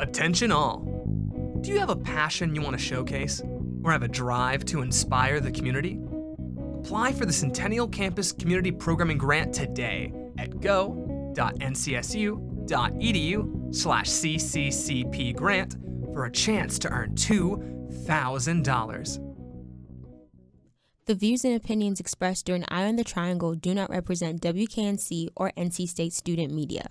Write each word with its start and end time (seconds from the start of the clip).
Attention 0.00 0.50
all. 0.50 0.80
Do 1.60 1.70
you 1.70 1.78
have 1.78 1.90
a 1.90 1.96
passion 1.96 2.52
you 2.54 2.62
want 2.62 2.76
to 2.76 2.82
showcase? 2.82 3.40
Or 3.84 3.92
have 3.92 4.02
a 4.02 4.08
drive 4.08 4.64
to 4.66 4.82
inspire 4.82 5.40
the 5.40 5.52
community? 5.52 6.00
Apply 6.80 7.12
for 7.12 7.26
the 7.26 7.32
Centennial 7.32 7.86
Campus 7.86 8.32
Community 8.32 8.72
Programming 8.72 9.18
Grant 9.18 9.54
today 9.54 10.12
at 10.36 10.58
go.ncsu.edu 10.60 11.34
slash 13.74 14.08
cccp 14.08 15.36
grant 15.36 15.76
for 16.12 16.24
a 16.24 16.32
chance 16.32 16.80
to 16.80 16.90
earn 16.90 17.14
$2,000. 17.14 19.34
The 21.06 21.14
views 21.14 21.44
and 21.44 21.54
opinions 21.54 22.00
expressed 22.00 22.46
during 22.46 22.64
Eye 22.68 22.86
on 22.86 22.96
the 22.96 23.04
Triangle 23.04 23.54
do 23.54 23.74
not 23.74 23.90
represent 23.90 24.42
WKNC 24.42 25.28
or 25.36 25.52
NC 25.56 25.88
State 25.88 26.14
student 26.14 26.52
media. 26.52 26.88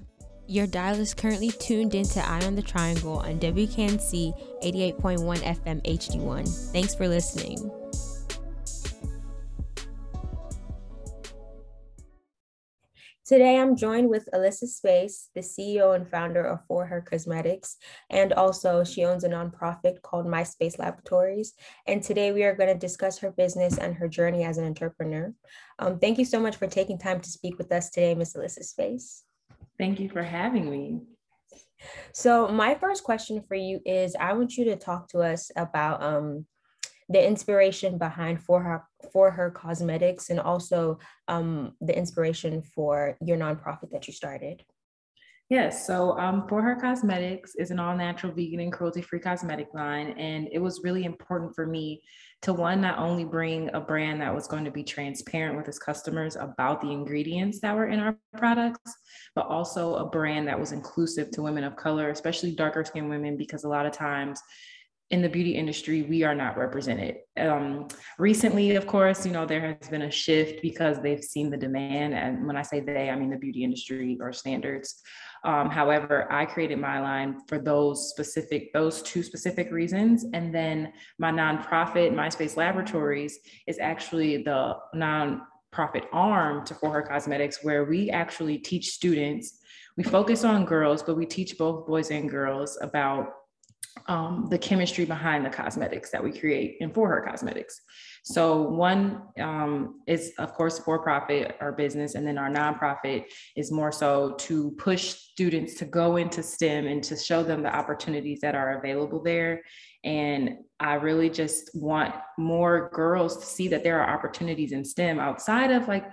Your 0.48 0.68
dial 0.68 1.00
is 1.00 1.14
currently 1.14 1.52
tuned 1.52 1.96
into 1.96 2.20
Eye 2.20 2.46
on 2.46 2.56
the 2.56 2.62
Triangle 2.62 3.20
on 3.20 3.40
WKNC 3.40 4.62
88.1 4.62 5.38
FM 5.40 5.82
HD1. 5.84 6.72
Thanks 6.74 6.94
for 6.94 7.08
listening. 7.08 7.72
Today, 13.26 13.58
I'm 13.58 13.78
joined 13.78 14.10
with 14.10 14.28
Alyssa 14.34 14.68
Space, 14.68 15.30
the 15.34 15.40
CEO 15.40 15.96
and 15.96 16.06
founder 16.06 16.44
of 16.44 16.60
For 16.68 16.86
Her 16.86 17.00
Cosmetics, 17.00 17.78
and 18.10 18.34
also 18.34 18.84
she 18.84 19.06
owns 19.06 19.24
a 19.24 19.30
nonprofit 19.30 20.02
called 20.02 20.28
My 20.28 20.44
Space 20.44 20.78
Laboratories. 20.78 21.54
And 21.88 22.04
today, 22.04 22.34
we 22.34 22.44
are 22.44 22.54
going 22.54 22.68
to 22.68 22.78
discuss 22.78 23.18
her 23.20 23.32
business 23.32 23.78
and 23.78 23.96
her 23.96 24.10
journey 24.10 24.44
as 24.44 24.58
an 24.58 24.66
entrepreneur. 24.66 25.34
Um, 25.80 26.00
thank 26.00 26.18
you 26.18 26.26
so 26.26 26.42
much 26.42 26.58
for 26.58 26.68
taking 26.68 27.00
time 27.00 27.22
to 27.22 27.30
speak 27.30 27.58
with 27.58 27.72
us 27.72 27.92
today, 27.92 28.14
Miss 28.14 28.36
Alyssa 28.36 28.64
Space. 28.66 29.24
Thank 29.84 30.00
you 30.00 30.08
for 30.08 30.24
having 30.24 30.70
me. 30.72 31.02
So, 32.14 32.48
my 32.48 32.74
first 32.74 33.04
question 33.04 33.42
for 33.42 33.56
you 33.56 33.82
is 33.86 34.16
I 34.18 34.32
want 34.32 34.56
you 34.56 34.64
to 34.64 34.78
talk 34.78 35.10
to 35.10 35.20
us 35.20 35.52
about 35.58 36.02
um, 36.02 36.46
the 37.10 37.28
inspiration 37.28 37.98
behind 37.98 38.42
for 38.42 38.64
her 38.64 38.86
for 39.12 39.30
her 39.32 39.52
cosmetics 39.52 40.30
and 40.30 40.40
also 40.40 41.00
um, 41.28 41.74
the 41.82 41.98
inspiration 41.98 42.62
for 42.62 43.18
your 43.20 43.38
nonprofit 43.38 43.92
that 43.92 44.08
you 44.08 44.14
started 44.14 44.64
Yes, 45.54 45.86
so 45.86 46.18
um, 46.18 46.48
For 46.50 46.64
Her 46.64 46.76
Cosmetics 46.76 47.54
is 47.54 47.70
an 47.70 47.78
all 47.80 47.96
natural, 47.96 48.34
vegan, 48.34 48.60
and 48.60 48.74
cruelty 48.74 49.04
free 49.04 49.20
cosmetic 49.20 49.68
line. 49.76 50.16
And 50.18 50.50
it 50.52 50.58
was 50.58 50.82
really 50.84 51.06
important 51.06 51.54
for 51.54 51.68
me 51.68 52.02
to 52.42 52.54
one, 52.54 52.82
not 52.82 52.98
only 52.98 53.24
bring 53.24 53.70
a 53.72 53.80
brand 53.80 54.20
that 54.20 54.34
was 54.34 54.48
going 54.48 54.66
to 54.66 54.72
be 54.72 54.84
transparent 54.84 55.56
with 55.56 55.68
its 55.68 55.78
customers 55.78 56.36
about 56.38 56.82
the 56.82 56.90
ingredients 56.90 57.60
that 57.60 57.76
were 57.76 57.86
in 57.86 58.00
our 58.00 58.18
products, 58.36 58.92
but 59.36 59.46
also 59.46 59.98
a 59.98 60.10
brand 60.10 60.48
that 60.48 60.60
was 60.60 60.72
inclusive 60.72 61.30
to 61.30 61.44
women 61.44 61.64
of 61.64 61.76
color, 61.76 62.10
especially 62.10 62.56
darker 62.56 62.84
skinned 62.84 63.08
women, 63.08 63.38
because 63.38 63.64
a 63.64 63.70
lot 63.70 63.86
of 63.86 63.92
times 63.92 64.42
in 65.14 65.22
the 65.22 65.30
beauty 65.30 65.52
industry, 65.52 66.02
we 66.02 66.24
are 66.24 66.34
not 66.34 66.58
represented. 66.58 67.18
Um, 67.38 67.88
recently, 68.18 68.76
of 68.76 68.88
course, 68.88 69.28
you 69.28 69.32
know, 69.32 69.46
there 69.46 69.78
has 69.80 69.88
been 69.88 70.02
a 70.02 70.10
shift 70.10 70.64
because 70.64 71.04
they've 71.04 71.24
seen 71.24 71.52
the 71.52 71.58
demand. 71.58 72.16
And 72.16 72.48
when 72.48 72.58
I 72.58 72.64
say 72.64 72.80
they, 72.80 73.12
I 73.12 73.16
mean 73.16 73.30
the 73.30 73.38
beauty 73.38 73.64
industry 73.64 74.18
or 74.20 74.34
standards. 74.34 75.04
Um, 75.46 75.70
however, 75.70 76.26
I 76.34 76.48
created 76.48 76.80
my 76.80 77.00
line 77.00 77.42
for 77.48 77.60
those 77.60 78.10
specific, 78.10 78.74
those 78.74 79.04
two 79.04 79.22
specific 79.22 79.72
reasons. 79.72 80.26
And 80.34 80.54
then 80.54 80.92
my 81.20 81.32
nonprofit, 81.32 82.12
MySpace 82.12 82.58
Laboratories, 82.58 83.38
is 83.68 83.78
actually 83.78 84.42
the 84.42 84.78
nonprofit 84.96 86.06
arm 86.12 86.66
to 86.66 86.74
For 86.74 86.90
Her 86.90 87.04
Cosmetics, 87.04 87.60
where 87.62 87.86
we 87.86 88.10
actually 88.10 88.58
teach 88.58 88.90
students. 88.90 89.60
We 89.96 90.04
focus 90.04 90.44
on 90.44 90.66
girls, 90.66 91.04
but 91.04 91.18
we 91.18 91.28
teach 91.28 91.56
both 91.60 91.86
boys 91.86 92.10
and 92.10 92.28
girls 92.28 92.80
about 92.82 93.28
um, 94.08 94.48
the 94.50 94.58
chemistry 94.58 95.06
behind 95.06 95.46
the 95.46 95.50
cosmetics 95.50 96.10
that 96.12 96.24
we 96.24 96.38
create 96.38 96.78
and 96.82 96.94
for 96.94 97.08
her 97.10 97.22
cosmetics. 97.22 97.82
So 98.24 98.62
one 98.62 99.22
um, 99.40 100.02
is 100.08 100.34
of 100.40 100.54
course 100.54 100.80
for 100.80 101.00
profit 101.00 101.58
our 101.60 101.72
business, 101.72 102.16
and 102.16 102.26
then 102.26 102.38
our 102.38 102.50
nonprofit 102.50 103.26
is 103.56 103.72
more 103.72 103.92
so 103.92 104.36
to 104.40 104.72
push 104.72 105.04
students 105.04 105.76
to 105.76 105.86
go 105.86 106.16
into 106.18 106.42
STEM 106.42 106.88
and 106.88 107.04
to 107.04 107.18
show 107.18 107.44
them 107.44 107.64
the 107.64 107.76
opportunities 107.76 108.40
that 108.42 108.56
are 108.56 108.80
available 108.80 109.22
there. 109.22 109.62
And 110.04 110.58
I 110.80 110.96
really 110.96 111.30
just 111.30 111.72
want 111.74 112.14
more 112.38 112.90
girls 112.94 113.38
to 113.38 113.46
see 113.46 113.68
that 113.70 113.84
there 113.84 114.02
are 114.02 114.16
opportunities 114.16 114.72
in 114.72 114.84
STEM 114.84 115.20
outside 115.20 115.72
of 115.72 115.88
like 115.88 116.06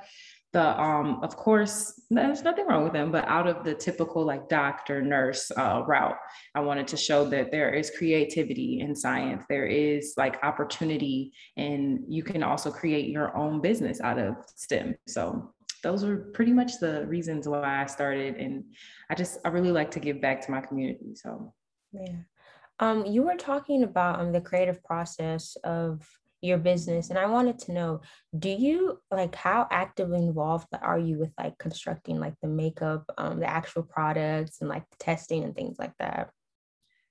the 0.53 0.81
um 0.81 1.21
of 1.23 1.37
course 1.37 2.01
there's 2.11 2.43
nothing 2.43 2.67
wrong 2.67 2.83
with 2.83 2.93
them 2.93 3.13
but 3.13 3.25
out 3.29 3.47
of 3.47 3.63
the 3.65 3.73
typical 3.73 4.25
like 4.25 4.49
doctor 4.49 5.01
nurse 5.01 5.53
uh, 5.57 5.83
route 5.87 6.17
i 6.57 6.61
wanted 6.61 6.89
to 6.89 6.97
show 6.97 7.25
that 7.25 7.53
there 7.53 7.73
is 7.73 7.93
creativity 7.97 8.81
in 8.81 8.95
science. 8.95 9.45
There 9.49 9.67
is 9.67 10.15
like 10.17 10.43
opportunity 10.43 11.33
and 11.57 12.01
you 12.09 12.23
can 12.23 12.43
also 12.43 12.71
create 12.71 13.09
your 13.09 13.37
own 13.37 13.61
business 13.61 14.01
out 14.01 14.19
of 14.19 14.37
stem. 14.57 14.95
So 15.07 15.53
those 15.83 16.05
were 16.05 16.17
pretty 16.35 16.53
much 16.53 16.79
the 16.79 17.07
reasons 17.07 17.49
why 17.49 17.83
i 17.83 17.87
started 17.87 18.37
and 18.37 18.65
i 19.11 19.15
just 19.15 19.39
i 19.47 19.49
really 19.49 19.73
like 19.73 19.91
to 19.93 20.01
give 20.01 20.21
back 20.21 20.45
to 20.45 20.51
my 20.51 20.61
community 20.61 21.15
so. 21.15 21.55
Yeah. 21.93 22.19
Um 22.79 23.07
you 23.07 23.23
were 23.23 23.37
talking 23.37 23.83
about 23.83 24.21
um 24.21 24.33
the 24.33 24.41
creative 24.41 24.83
process 24.85 25.57
of 25.65 26.07
your 26.43 26.59
business 26.59 27.11
and 27.11 27.19
i 27.19 27.27
wanted 27.27 27.59
to 27.59 27.73
know 27.73 28.01
do 28.39 28.49
you 28.49 28.99
like 29.11 29.35
how 29.35 29.67
actively 29.71 30.19
involved 30.19 30.67
are 30.81 30.99
you 30.99 31.19
with 31.19 31.31
like 31.39 31.57
constructing 31.59 32.19
like 32.19 32.35
the 32.43 32.49
makeup 32.49 33.05
um, 33.19 33.41
the 33.41 33.49
actual 33.49 33.83
products 33.83 34.61
and 34.61 34.69
like 34.69 34.89
the 34.91 34.97
testing 34.99 35.45
and 35.45 35.55
things 35.55 35.79
like 35.79 35.93
that? 35.99 36.31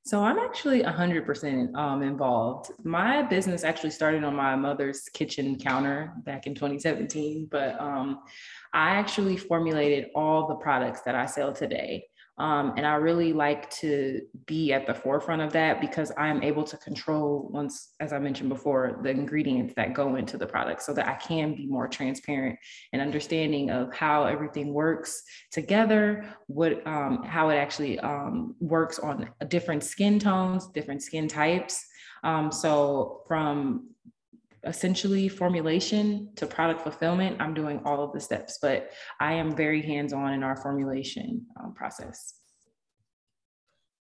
So 0.05 0.23
i'm 0.23 0.39
actually 0.39 0.81
100% 0.81 1.75
um, 1.75 2.01
involved. 2.01 2.71
My 2.83 3.21
business 3.21 3.63
actually 3.63 3.91
started 3.91 4.23
on 4.23 4.35
my 4.35 4.55
mother's 4.55 5.03
kitchen 5.13 5.57
counter 5.57 6.13
back 6.23 6.47
in 6.47 6.55
2017 6.55 7.47
but 7.51 7.79
um, 7.79 8.19
i 8.73 8.91
actually 8.91 9.37
formulated 9.37 10.07
all 10.15 10.47
the 10.47 10.55
products 10.55 11.01
that 11.01 11.15
i 11.15 11.25
sell 11.25 11.53
today 11.53 12.05
um, 12.39 12.73
and 12.77 12.87
I 12.87 12.95
really 12.95 13.33
like 13.33 13.69
to 13.81 14.21
be 14.45 14.71
at 14.71 14.87
the 14.87 14.93
forefront 14.93 15.41
of 15.41 15.51
that 15.53 15.81
because 15.81 16.11
I'm 16.17 16.41
able 16.41 16.63
to 16.63 16.77
control 16.77 17.49
once, 17.51 17.93
as 17.99 18.13
I 18.13 18.19
mentioned 18.19 18.47
before, 18.47 19.01
the 19.03 19.09
ingredients 19.09 19.73
that 19.75 19.93
go 19.93 20.15
into 20.15 20.37
the 20.37 20.47
product 20.47 20.81
so 20.81 20.93
that 20.93 21.07
I 21.07 21.15
can 21.15 21.53
be 21.53 21.67
more 21.67 21.89
transparent 21.89 22.57
and 22.93 23.01
understanding 23.01 23.71
of 23.71 23.93
how 23.93 24.23
everything 24.23 24.73
works 24.73 25.21
together, 25.51 26.33
what 26.47 26.85
um, 26.87 27.23
how 27.23 27.49
it 27.49 27.57
actually 27.57 27.99
um, 27.99 28.55
works 28.61 28.99
on 28.99 29.29
different 29.49 29.83
skin 29.83 30.17
tones, 30.17 30.67
different 30.67 31.03
skin 31.03 31.27
types. 31.27 31.85
Um, 32.23 32.53
so 32.53 33.23
from 33.27 33.89
essentially 34.63 35.27
formulation 35.29 36.29
to 36.35 36.45
product 36.45 36.81
fulfillment, 36.81 37.37
I'm 37.39 37.53
doing 37.53 37.81
all 37.85 38.03
of 38.03 38.13
the 38.13 38.19
steps, 38.19 38.59
but 38.61 38.91
I 39.19 39.33
am 39.33 39.55
very 39.55 39.81
hands 39.81 40.13
on 40.13 40.33
in 40.33 40.43
our 40.43 40.55
formulation 40.55 41.45
um, 41.59 41.73
process. 41.73 42.35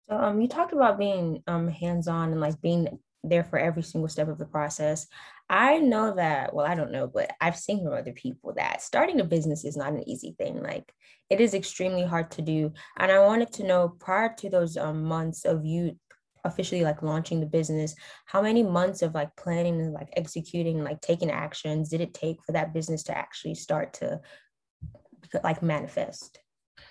So 0.09 0.17
um, 0.17 0.41
you 0.41 0.49
talked 0.49 0.73
about 0.73 0.99
being 0.99 1.43
um, 1.47 1.69
hands 1.69 2.07
on 2.09 2.31
and 2.31 2.41
like 2.41 2.61
being 2.61 2.99
there 3.25 3.45
for 3.45 3.59
every 3.59 3.83
single 3.83 4.09
step 4.09 4.29
of 4.29 4.39
the 4.39 4.47
process. 4.47 5.07
I 5.49 5.79
know 5.79 6.15
that, 6.15 6.55
well, 6.55 6.67
I 6.67 6.75
don't 6.75 6.93
know, 6.93 7.07
but 7.07 7.33
I've 7.41 7.57
seen 7.57 7.85
from 7.85 7.93
other 7.93 8.13
people 8.13 8.53
that 8.57 8.83
starting 8.83 9.21
a 9.21 9.25
business 9.25 9.65
is 9.65 9.77
not 9.77 9.93
an 9.93 10.09
easy 10.09 10.35
thing. 10.39 10.63
Like 10.63 10.93
it 11.29 11.41
is 11.41 11.55
extremely 11.55 12.05
hard 12.05 12.31
to 12.33 12.43
do. 12.43 12.73
And 12.99 13.11
I 13.11 13.19
wanted 13.21 13.53
to 13.55 13.67
know 13.67 13.89
prior 13.89 14.33
to 14.39 14.51
those 14.51 14.77
um, 14.77 15.05
months 15.05 15.45
of 15.45 15.65
you 15.65 15.99
officially 16.47 16.83
like 16.83 17.03
launching 17.03 17.41
the 17.41 17.47
business 17.47 17.95
how 18.25 18.41
many 18.41 18.63
months 18.63 19.03
of 19.03 19.15
like 19.15 19.35
planning 19.37 19.81
and 19.81 19.93
like 19.93 20.09
executing 20.17 20.83
like 20.83 21.01
taking 21.01 21.31
actions 21.31 21.89
did 21.89 22.01
it 22.01 22.15
take 22.15 22.39
for 22.45 22.53
that 22.53 22.73
business 22.73 23.03
to 23.03 23.17
actually 23.17 23.55
start 23.55 23.93
to 23.93 24.21
like 25.43 25.63
manifest? 25.63 26.39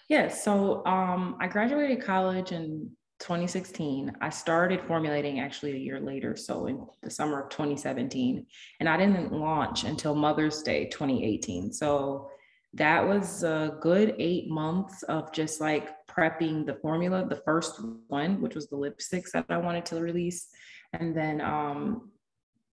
Yes 0.09 0.44
so 0.44 0.85
um, 0.85 1.38
i 1.39 1.47
graduated 1.47 2.03
college 2.03 2.51
in 2.51 2.91
2016 3.19 4.11
i 4.19 4.29
started 4.29 4.81
formulating 4.81 5.39
actually 5.39 5.71
a 5.71 5.77
year 5.77 6.01
later 6.01 6.35
so 6.35 6.65
in 6.68 6.85
the 7.01 7.09
summer 7.09 7.44
of 7.44 7.50
2017 7.50 8.45
and 8.81 8.89
i 8.89 8.97
didn't 8.97 9.31
launch 9.31 9.85
until 9.85 10.13
mother's 10.13 10.62
day 10.63 10.89
2018 10.89 11.71
so 11.71 12.30
that 12.75 13.07
was 13.07 13.44
a 13.44 13.77
good 13.81 14.16
eight 14.19 14.50
months 14.50 15.04
of 15.04 15.31
just 15.31 15.62
like 15.62 15.89
prepping 16.07 16.66
the 16.66 16.75
formula, 16.75 17.25
the 17.27 17.42
first 17.45 17.80
one, 18.07 18.42
which 18.42 18.56
was 18.56 18.68
the 18.68 18.75
lipsticks 18.75 19.31
that 19.31 19.45
I 19.50 19.57
wanted 19.57 19.86
to 19.88 20.01
release. 20.01 20.48
And 20.94 21.16
then 21.16 21.39
um, 21.39 22.12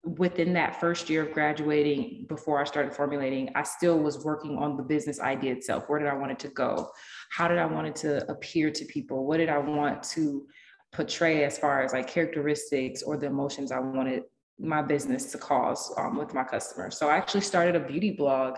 within 0.04 0.54
that 0.54 0.80
first 0.80 1.10
year 1.10 1.24
of 1.24 1.32
graduating, 1.32 2.26
before 2.28 2.62
I 2.62 2.66
started 2.66 2.94
formulating, 2.94 3.50
I 3.56 3.64
still 3.64 3.98
was 3.98 4.24
working 4.24 4.58
on 4.58 4.76
the 4.76 4.84
business 4.84 5.22
idea 5.22 5.54
itself. 5.54 5.86
Where 5.88 6.00
did 6.00 6.10
I 6.10 6.14
want 6.14 6.34
it 6.34 6.40
to 6.40 6.50
go? 6.50 6.90
How 7.32 7.48
did 7.48 7.58
I 7.58 7.66
want 7.66 7.88
it 7.88 7.96
to 7.98 8.30
appear 8.30 8.72
to 8.72 8.86
people? 8.86 9.26
What 9.26 9.38
did 9.38 9.50
I 9.50 9.58
want 9.58 10.04
to 10.16 10.46
portray 10.92 11.46
as 11.46 11.58
far 11.58 11.84
as 11.84 11.94
like 11.94 12.08
characteristics 12.08 13.02
or 13.02 13.18
the 13.18 13.28
emotions 13.28 13.72
I 13.72 13.80
wanted 13.80 14.24
my 14.58 14.82
business 14.82 15.32
to 15.32 15.38
cause 15.38 15.94
um, 15.98 16.18
with 16.18 16.34
my 16.34 16.44
customers? 16.44 16.98
So 16.98 17.08
I 17.10 17.16
actually 17.16 17.42
started 17.42 17.76
a 17.78 17.80
beauty 17.80 18.12
blog 18.12 18.58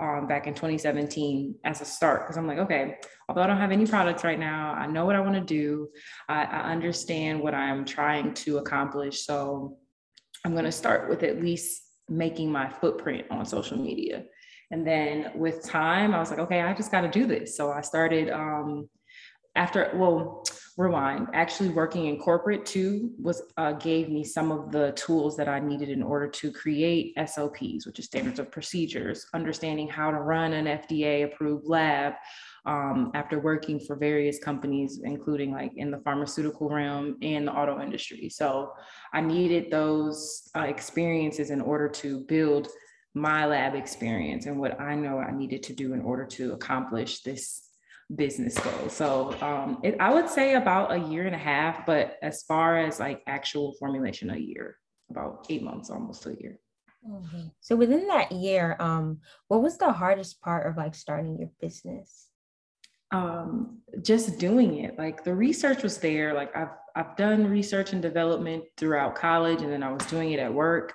um, 0.00 0.26
back 0.26 0.46
in 0.46 0.54
2017 0.54 1.54
as 1.64 1.80
a 1.80 1.84
start 1.84 2.22
because 2.22 2.36
I'm 2.36 2.46
like, 2.46 2.58
okay, 2.58 2.98
although 3.28 3.42
I 3.42 3.46
don't 3.46 3.58
have 3.58 3.72
any 3.72 3.86
products 3.86 4.24
right 4.24 4.38
now, 4.38 4.72
I 4.72 4.86
know 4.86 5.06
what 5.06 5.16
I 5.16 5.20
want 5.20 5.34
to 5.34 5.40
do. 5.40 5.88
I, 6.28 6.44
I 6.44 6.72
understand 6.72 7.40
what 7.40 7.54
I'm 7.54 7.84
trying 7.84 8.34
to 8.34 8.58
accomplish. 8.58 9.24
So 9.24 9.78
I'm 10.44 10.52
going 10.52 10.64
to 10.64 10.72
start 10.72 11.08
with 11.08 11.22
at 11.22 11.40
least 11.40 11.82
making 12.08 12.52
my 12.52 12.68
footprint 12.68 13.26
on 13.30 13.46
social 13.46 13.78
media. 13.78 14.24
And 14.70 14.86
then 14.86 15.32
with 15.34 15.62
time, 15.62 16.14
I 16.14 16.18
was 16.18 16.30
like, 16.30 16.40
okay, 16.40 16.60
I 16.60 16.74
just 16.74 16.90
got 16.90 17.02
to 17.02 17.08
do 17.08 17.26
this. 17.26 17.56
So 17.56 17.70
I 17.70 17.80
started 17.80 18.30
um, 18.30 18.88
after, 19.56 19.90
well, 19.94 20.44
rewind. 20.76 21.28
Actually 21.34 21.68
working 21.68 22.06
in 22.06 22.18
corporate 22.18 22.66
too 22.66 23.12
was 23.20 23.42
uh, 23.56 23.72
gave 23.72 24.08
me 24.08 24.24
some 24.24 24.50
of 24.50 24.72
the 24.72 24.92
tools 24.92 25.36
that 25.36 25.48
i 25.48 25.60
needed 25.60 25.88
in 25.88 26.02
order 26.02 26.28
to 26.28 26.50
create 26.50 27.14
sops 27.28 27.86
which 27.86 27.98
is 27.98 28.06
standards 28.06 28.38
of 28.38 28.50
procedures 28.50 29.26
understanding 29.34 29.88
how 29.88 30.10
to 30.10 30.18
run 30.18 30.52
an 30.52 30.66
fda 30.66 31.24
approved 31.24 31.66
lab 31.66 32.14
um, 32.66 33.10
after 33.14 33.38
working 33.38 33.78
for 33.78 33.94
various 33.94 34.38
companies 34.38 35.00
including 35.04 35.52
like 35.52 35.72
in 35.76 35.90
the 35.90 35.98
pharmaceutical 35.98 36.68
realm 36.68 37.16
and 37.22 37.46
the 37.46 37.52
auto 37.52 37.80
industry. 37.80 38.28
So 38.28 38.72
i 39.12 39.20
needed 39.20 39.70
those 39.70 40.50
uh, 40.56 40.62
experiences 40.62 41.50
in 41.50 41.60
order 41.60 41.88
to 41.88 42.20
build 42.20 42.68
my 43.16 43.46
lab 43.46 43.76
experience 43.76 44.46
and 44.46 44.58
what 44.58 44.80
i 44.80 44.96
know 44.96 45.18
i 45.18 45.30
needed 45.30 45.62
to 45.62 45.72
do 45.72 45.92
in 45.92 46.00
order 46.00 46.24
to 46.24 46.52
accomplish 46.52 47.20
this 47.20 47.63
business 48.14 48.58
goals. 48.58 48.92
So 48.92 49.34
um, 49.40 49.78
it, 49.82 49.96
I 50.00 50.12
would 50.12 50.28
say 50.28 50.54
about 50.54 50.92
a 50.92 50.98
year 50.98 51.26
and 51.26 51.34
a 51.34 51.38
half, 51.38 51.86
but 51.86 52.16
as 52.22 52.42
far 52.42 52.78
as 52.78 53.00
like 53.00 53.22
actual 53.26 53.74
formulation, 53.78 54.30
a 54.30 54.36
year, 54.36 54.78
about 55.10 55.46
eight 55.48 55.62
months, 55.62 55.90
almost 55.90 56.26
a 56.26 56.34
year. 56.40 56.58
Mm-hmm. 57.08 57.48
So 57.60 57.76
within 57.76 58.06
that 58.08 58.32
year, 58.32 58.76
um, 58.80 59.20
what 59.48 59.62
was 59.62 59.78
the 59.78 59.92
hardest 59.92 60.40
part 60.40 60.66
of 60.66 60.76
like 60.76 60.94
starting 60.94 61.38
your 61.38 61.50
business? 61.60 62.28
Um, 63.10 63.78
just 64.02 64.38
doing 64.38 64.78
it. 64.78 64.98
Like 64.98 65.22
the 65.22 65.34
research 65.34 65.82
was 65.82 65.98
there. 65.98 66.34
Like 66.34 66.54
I've 66.56 66.70
I've 66.96 67.16
done 67.16 67.48
research 67.48 67.92
and 67.92 68.00
development 68.00 68.64
throughout 68.76 69.16
college, 69.16 69.62
and 69.62 69.72
then 69.72 69.82
I 69.82 69.92
was 69.92 70.04
doing 70.06 70.32
it 70.32 70.40
at 70.40 70.52
work. 70.52 70.94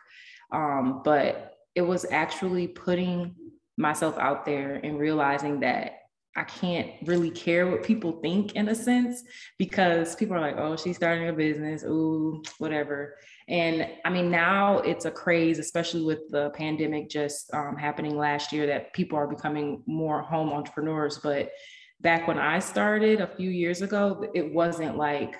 Um, 0.52 1.02
but 1.04 1.54
it 1.76 1.82
was 1.82 2.06
actually 2.10 2.68
putting 2.68 3.36
myself 3.78 4.18
out 4.18 4.46
there 4.46 4.80
and 4.84 5.00
realizing 5.00 5.62
that 5.62 5.99
I 6.40 6.44
can't 6.44 6.92
really 7.04 7.32
care 7.32 7.68
what 7.68 7.84
people 7.84 8.14
think 8.22 8.56
in 8.56 8.70
a 8.70 8.76
sense 8.76 9.24
because 9.58 10.16
people 10.16 10.38
are 10.38 10.40
like, 10.40 10.56
oh, 10.58 10.78
she's 10.78 10.96
starting 10.96 11.28
a 11.28 11.34
business, 11.34 11.84
ooh, 11.84 12.42
whatever. 12.60 13.18
And 13.50 13.86
I 14.06 14.10
mean, 14.10 14.32
now 14.32 14.78
it's 14.80 15.04
a 15.04 15.12
craze, 15.12 15.60
especially 15.60 16.04
with 16.04 16.30
the 16.30 16.52
pandemic 16.52 17.10
just 17.10 17.54
um, 17.54 17.76
happening 17.76 18.16
last 18.16 18.54
year, 18.54 18.68
that 18.68 18.94
people 18.94 19.18
are 19.18 19.28
becoming 19.28 19.84
more 19.86 20.22
home 20.22 20.50
entrepreneurs. 20.50 21.18
But 21.18 21.52
back 22.00 22.26
when 22.26 22.40
I 22.40 22.60
started 22.60 23.20
a 23.20 23.28
few 23.28 23.50
years 23.50 23.82
ago, 23.82 24.26
it 24.34 24.54
wasn't 24.54 24.96
like 24.96 25.36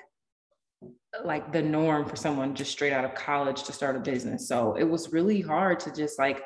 like 1.24 1.50
the 1.52 1.62
norm 1.62 2.08
for 2.08 2.14
someone 2.14 2.54
just 2.54 2.70
straight 2.70 2.92
out 2.92 3.04
of 3.04 3.14
college 3.14 3.64
to 3.64 3.72
start 3.72 3.96
a 3.96 4.00
business. 4.00 4.46
So 4.46 4.76
it 4.76 4.84
was 4.84 5.12
really 5.12 5.40
hard 5.40 5.80
to 5.80 5.92
just 5.92 6.18
like 6.18 6.42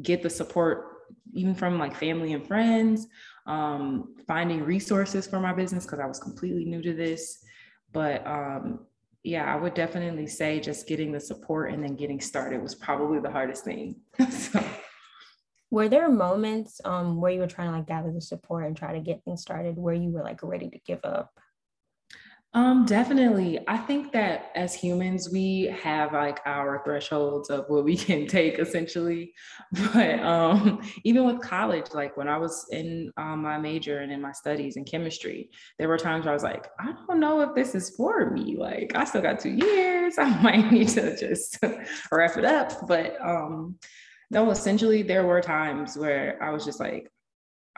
get 0.00 0.22
the 0.22 0.30
support 0.30 0.92
even 1.34 1.54
from 1.54 1.78
like 1.78 1.94
family 1.94 2.32
and 2.32 2.46
friends 2.46 3.06
um, 3.46 4.14
finding 4.26 4.62
resources 4.62 5.26
for 5.26 5.40
my 5.40 5.52
business 5.52 5.84
because 5.84 6.00
I 6.00 6.06
was 6.06 6.18
completely 6.18 6.64
new 6.64 6.82
to 6.82 6.94
this. 6.94 7.38
But 7.92 8.26
um, 8.26 8.80
yeah, 9.22 9.52
I 9.52 9.56
would 9.56 9.74
definitely 9.74 10.26
say 10.26 10.60
just 10.60 10.86
getting 10.86 11.12
the 11.12 11.20
support 11.20 11.72
and 11.72 11.82
then 11.82 11.96
getting 11.96 12.20
started 12.20 12.62
was 12.62 12.74
probably 12.74 13.20
the 13.20 13.30
hardest 13.30 13.64
thing. 13.64 13.96
so. 14.30 14.62
Were 15.70 15.88
there 15.88 16.08
moments 16.08 16.80
um, 16.84 17.20
where 17.20 17.32
you 17.32 17.40
were 17.40 17.48
trying 17.48 17.70
to 17.70 17.76
like 17.78 17.88
gather 17.88 18.12
the 18.12 18.20
support 18.20 18.66
and 18.66 18.76
try 18.76 18.92
to 18.92 19.00
get 19.00 19.24
things 19.24 19.42
started 19.42 19.76
where 19.76 19.94
you 19.94 20.10
were 20.10 20.22
like 20.22 20.42
ready 20.42 20.70
to 20.70 20.78
give 20.86 21.00
up? 21.04 21.32
Um, 22.56 22.86
definitely. 22.86 23.58
I 23.68 23.76
think 23.76 24.12
that 24.12 24.50
as 24.54 24.74
humans, 24.74 25.28
we 25.30 25.64
have 25.82 26.14
like 26.14 26.40
our 26.46 26.80
thresholds 26.86 27.50
of 27.50 27.66
what 27.68 27.84
we 27.84 27.96
can 28.08 28.26
take 28.26 28.58
essentially. 28.58 29.34
But 29.92 30.20
um, 30.20 30.80
even 31.04 31.26
with 31.26 31.42
college, 31.42 31.88
like 31.92 32.16
when 32.16 32.28
I 32.28 32.38
was 32.38 32.66
in 32.72 33.12
um, 33.18 33.42
my 33.42 33.58
major 33.58 33.98
and 33.98 34.10
in 34.10 34.22
my 34.22 34.32
studies 34.32 34.78
in 34.78 34.86
chemistry, 34.86 35.50
there 35.78 35.86
were 35.86 35.98
times 35.98 36.24
where 36.24 36.32
I 36.32 36.34
was 36.34 36.44
like, 36.44 36.66
I 36.80 36.94
don't 37.06 37.20
know 37.20 37.42
if 37.42 37.54
this 37.54 37.74
is 37.74 37.94
for 37.94 38.30
me. 38.30 38.56
Like, 38.58 38.92
I 38.94 39.04
still 39.04 39.20
got 39.20 39.38
two 39.38 39.50
years. 39.50 40.16
I 40.18 40.40
might 40.40 40.72
need 40.72 40.88
to 40.88 41.14
just 41.14 41.58
wrap 42.10 42.38
it 42.38 42.46
up. 42.46 42.88
But 42.88 43.18
um, 43.22 43.76
no, 44.30 44.50
essentially, 44.50 45.02
there 45.02 45.26
were 45.26 45.42
times 45.42 45.98
where 45.98 46.42
I 46.42 46.52
was 46.52 46.64
just 46.64 46.80
like, 46.80 47.10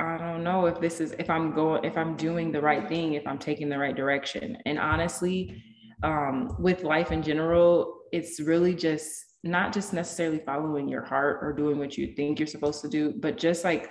I 0.01 0.17
don't 0.17 0.45
know 0.45 0.67
if 0.67 0.81
this 0.81 1.01
is 1.01 1.13
if 1.19 1.29
I'm 1.29 1.53
going 1.53 1.85
if 1.85 1.97
I'm 1.97 2.17
doing 2.17 2.53
the 2.53 2.61
right 2.61 2.89
thing, 2.89 3.15
if 3.15 3.27
I'm 3.27 3.39
taking 3.39 3.69
the 3.69 3.79
right 3.79 3.97
direction. 3.97 4.57
And 4.65 4.79
honestly, 4.79 5.63
um, 6.03 6.55
with 6.59 6.85
life 6.85 7.11
in 7.11 7.23
general, 7.23 8.03
it's 8.13 8.41
really 8.41 8.75
just 8.75 9.11
not 9.45 9.73
just 9.73 9.93
necessarily 9.93 10.41
following 10.45 10.89
your 10.89 11.05
heart 11.05 11.39
or 11.43 11.53
doing 11.53 11.79
what 11.79 11.97
you 11.97 12.15
think 12.15 12.39
you're 12.39 12.47
supposed 12.47 12.81
to 12.83 12.89
do, 12.89 13.15
but 13.19 13.37
just 13.37 13.65
like 13.65 13.91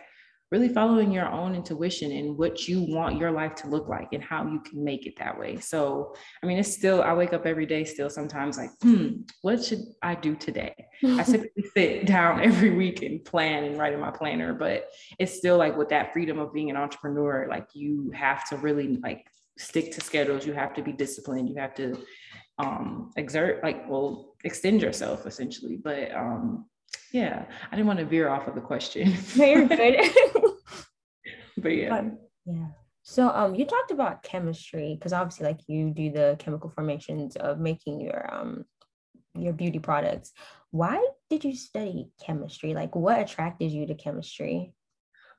really 0.52 0.70
following 0.70 1.12
your 1.12 1.28
own 1.28 1.54
intuition 1.56 2.12
and 2.12 2.38
what 2.38 2.68
you 2.68 2.82
want 2.82 3.18
your 3.18 3.32
life 3.32 3.54
to 3.56 3.68
look 3.68 3.90
like 3.90 4.10
and 4.14 4.24
how 4.24 4.48
you 4.48 4.60
can 4.62 4.82
make 4.84 5.06
it 5.06 5.18
that 5.18 5.38
way. 5.38 5.58
So, 5.58 6.16
I 6.42 6.46
mean, 6.46 6.58
it's 6.58 6.72
still, 6.72 7.02
I 7.02 7.14
wake 7.14 7.34
up 7.34 7.46
every 7.46 7.66
day 7.66 7.84
still 7.84 8.10
sometimes 8.10 8.58
like, 8.58 8.70
hmm, 8.82 9.22
what 9.42 9.64
should 9.64 9.82
I 10.02 10.16
do 10.16 10.36
today? 10.36 10.74
I 11.04 11.24
typically 11.24 11.66
sit 11.76 12.06
down 12.06 12.42
every 12.44 12.70
week 12.70 13.02
and 13.02 13.24
plan 13.24 13.66
and 13.66 13.78
write 13.78 13.94
in 13.94 14.00
my 14.00 14.12
planner, 14.12 14.54
but 14.54 14.90
it's 15.20 15.38
still 15.38 15.58
like 15.58 15.76
with 15.76 15.90
that 15.90 16.14
freedom 16.14 16.40
of 16.40 16.54
being 16.54 16.70
an 16.70 16.78
entrepreneur, 16.78 17.48
like 17.50 17.68
you 17.74 18.12
have 18.16 18.48
to 18.50 18.58
really 18.58 18.98
like 19.04 19.28
stick 19.58 19.92
to 19.94 20.02
schedules. 20.02 20.46
You 20.46 20.54
have 20.54 20.74
to 20.76 20.82
be 20.82 20.94
disciplined. 20.94 21.50
You 21.50 21.56
have 21.56 21.76
to 21.76 21.98
um 22.60 23.12
exert 23.18 23.64
like 23.64 23.88
well 23.88 24.34
extend 24.44 24.82
yourself 24.82 25.28
essentially 25.28 25.76
but 25.76 26.12
um 26.16 26.66
yeah, 27.12 27.46
I 27.72 27.76
didn't 27.76 27.88
want 27.88 28.00
to 28.00 28.06
veer 28.06 28.30
off 28.30 28.48
of 28.48 28.56
the 28.56 28.62
question. 28.62 29.12
Very 29.12 29.68
good. 29.68 30.00
but 31.58 31.70
yeah. 31.70 31.98
Um, 31.98 32.18
yeah. 32.46 32.68
So 33.04 33.30
um 33.30 33.56
you 33.56 33.66
talked 33.66 33.92
about 33.92 34.24
chemistry 34.24 34.96
because 34.98 35.14
obviously 35.14 35.48
like 35.48 35.62
you 35.68 35.92
do 35.92 36.12
the 36.12 36.36
chemical 36.40 36.70
formations 36.70 37.36
of 37.38 37.60
making 37.60 38.02
your 38.02 38.34
um 38.34 38.66
your 39.34 39.54
beauty 39.54 39.80
products. 39.80 40.34
Why 40.72 41.06
did 41.30 41.44
you 41.44 41.56
study 41.56 42.10
chemistry? 42.22 42.74
Like 42.74 42.96
what 42.96 43.20
attracted 43.20 43.72
you 43.72 43.88
to 43.88 43.96
chemistry? 43.96 44.74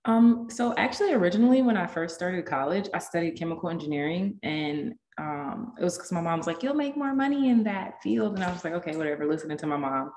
Um, 0.05 0.49
so 0.51 0.75
actually 0.77 1.13
originally 1.13 1.63
when 1.63 1.77
I 1.77 1.87
first 1.87 2.15
started 2.15 2.47
college, 2.47 2.89
I 2.95 2.99
studied 2.99 3.33
chemical 3.33 3.69
engineering 3.69 4.39
and 4.43 4.95
um, 5.19 5.73
it 5.79 5.83
was 5.83 5.97
because 5.97 6.13
my 6.13 6.21
mom 6.21 6.39
was 6.39 6.47
like, 6.47 6.63
you'll 6.63 6.75
make 6.75 6.97
more 6.97 7.15
money 7.15 7.51
in 7.51 7.65
that 7.65 8.01
field. 8.03 8.35
And 8.35 8.45
I 8.45 8.53
was 8.53 8.63
like, 8.63 8.73
okay, 8.75 8.97
whatever, 8.97 9.27
listening 9.27 9.59
to 9.59 9.67
my 9.67 9.77
mom. 9.77 10.13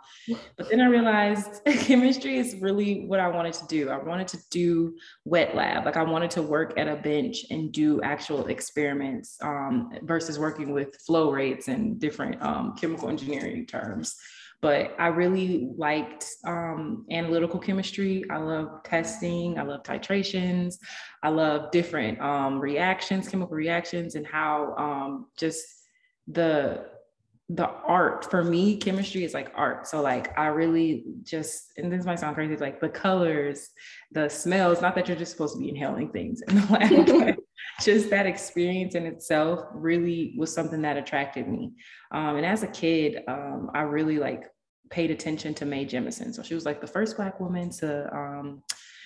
But 0.57 0.69
then 0.69 0.79
I 0.79 0.85
realized 0.85 1.61
chemistry 1.65 2.37
is 2.37 2.55
really 2.61 3.05
what 3.07 3.19
I 3.19 3.27
wanted 3.27 3.53
to 3.53 3.67
do. 3.67 3.89
I 3.89 3.97
wanted 3.97 4.27
to 4.29 4.37
do 4.51 4.95
wet 5.25 5.55
lab. 5.55 5.85
Like 5.85 5.97
I 5.97 6.03
wanted 6.03 6.29
to 6.31 6.43
work 6.43 6.77
at 6.77 6.87
a 6.87 6.95
bench 6.97 7.45
and 7.49 7.71
do 7.71 8.01
actual 8.03 8.45
experiments 8.47 9.37
um, 9.41 9.91
versus 10.03 10.37
working 10.37 10.71
with 10.71 10.95
flow 10.97 11.31
rates 11.31 11.67
and 11.67 11.99
different 11.99 12.41
um, 12.41 12.75
chemical 12.79 13.09
engineering 13.09 13.65
terms 13.65 14.15
but 14.61 14.95
I 14.99 15.07
really 15.07 15.69
liked 15.75 16.27
um, 16.45 17.05
analytical 17.11 17.59
chemistry. 17.59 18.23
I 18.29 18.37
love 18.37 18.83
testing. 18.83 19.57
I 19.57 19.63
love 19.63 19.81
titrations. 19.83 20.75
I 21.23 21.29
love 21.29 21.71
different 21.71 22.21
um, 22.21 22.59
reactions, 22.59 23.27
chemical 23.27 23.55
reactions, 23.55 24.15
and 24.15 24.25
how 24.25 24.75
um, 24.77 25.27
just 25.37 25.65
the 26.27 26.85
the 27.55 27.67
art 27.67 28.29
for 28.31 28.43
me 28.43 28.77
chemistry 28.77 29.25
is 29.25 29.33
like 29.33 29.51
art 29.55 29.85
so 29.85 30.01
like 30.01 30.37
i 30.39 30.45
really 30.47 31.03
just 31.23 31.73
and 31.75 31.91
this 31.91 32.05
might 32.05 32.17
sound 32.17 32.33
crazy 32.33 32.55
like 32.55 32.79
the 32.79 32.87
colors 32.87 33.71
the 34.11 34.29
smells 34.29 34.81
not 34.81 34.95
that 34.95 35.07
you're 35.07 35.17
just 35.17 35.33
supposed 35.33 35.55
to 35.55 35.59
be 35.59 35.67
inhaling 35.67 36.09
things 36.11 36.41
in 36.47 36.55
the 36.55 36.65
lab 36.71 37.35
just 37.81 38.09
that 38.09 38.25
experience 38.25 38.95
in 38.95 39.05
itself 39.05 39.65
really 39.73 40.33
was 40.37 40.53
something 40.53 40.81
that 40.83 40.97
attracted 40.97 41.47
me. 41.47 41.73
Um, 42.11 42.37
and 42.37 42.45
as 42.45 42.63
a 42.63 42.67
kid, 42.67 43.23
um, 43.27 43.71
I 43.73 43.81
really 43.81 44.19
like 44.19 44.45
paid 44.89 45.09
attention 45.09 45.53
to 45.55 45.65
Mae 45.65 45.85
Jemison. 45.85 46.33
So 46.33 46.43
she 46.43 46.53
was 46.53 46.65
like 46.65 46.81
the 46.81 46.87
first 46.87 47.17
Black 47.17 47.39
woman 47.39 47.69
to 47.79 48.13
um, 48.15 48.63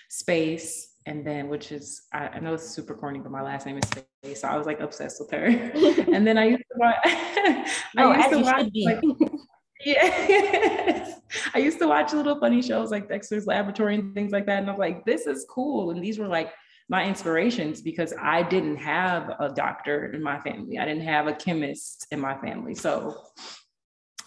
space. 0.10 0.92
And 1.08 1.26
then, 1.26 1.50
which 1.50 1.72
is, 1.72 2.02
I, 2.14 2.30
I, 2.30 2.40
know 2.40 2.56
it's 2.56 2.68
super 2.68 2.96
corny, 2.96 3.20
but 3.20 3.32
my 3.32 3.44
last 3.44 3.68
name 3.68 3.78
is 3.78 3.88
Space. 3.88 4.42
So 4.42 4.48
I 4.48 4.58
was 4.58 4.66
like 4.66 4.80
obsessed 4.80 5.20
with 5.20 5.30
her. 5.30 5.46
and 6.12 6.26
then 6.26 6.36
I 6.40 6.46
used 6.46 6.64
to 6.72 6.78
watch, 6.78 6.96
no, 7.96 8.12
I 8.12 8.18
used 8.18 8.30
to 8.32 8.40
watch 8.40 8.70
like, 8.74 9.02
yeah. 9.86 11.16
I 11.54 11.60
used 11.60 11.78
to 11.78 11.88
watch 11.88 12.12
little 12.12 12.40
funny 12.40 12.64
shows 12.64 12.90
like 12.90 13.08
Dexter's 13.08 13.46
Laboratory 13.46 13.96
and 13.96 14.16
things 14.16 14.32
like 14.32 14.48
that. 14.48 14.60
And 14.60 14.70
I'm 14.70 14.80
like, 14.80 15.06
this 15.06 15.28
is 15.28 15.46
cool. 15.48 15.92
And 15.92 16.04
these 16.04 16.18
were 16.18 16.28
like 16.28 16.52
my 16.88 17.06
inspirations 17.06 17.82
because 17.82 18.14
I 18.22 18.44
didn't 18.44 18.78
have 18.78 19.32
a 19.40 19.50
doctor 19.50 20.12
in 20.12 20.22
my 20.22 20.40
family. 20.40 20.78
I 20.78 20.86
didn't 20.86 21.04
have 21.04 21.28
a 21.28 21.34
chemist 21.34 22.06
in 22.12 22.20
my 22.20 22.38
family. 22.38 22.76
So 22.76 23.24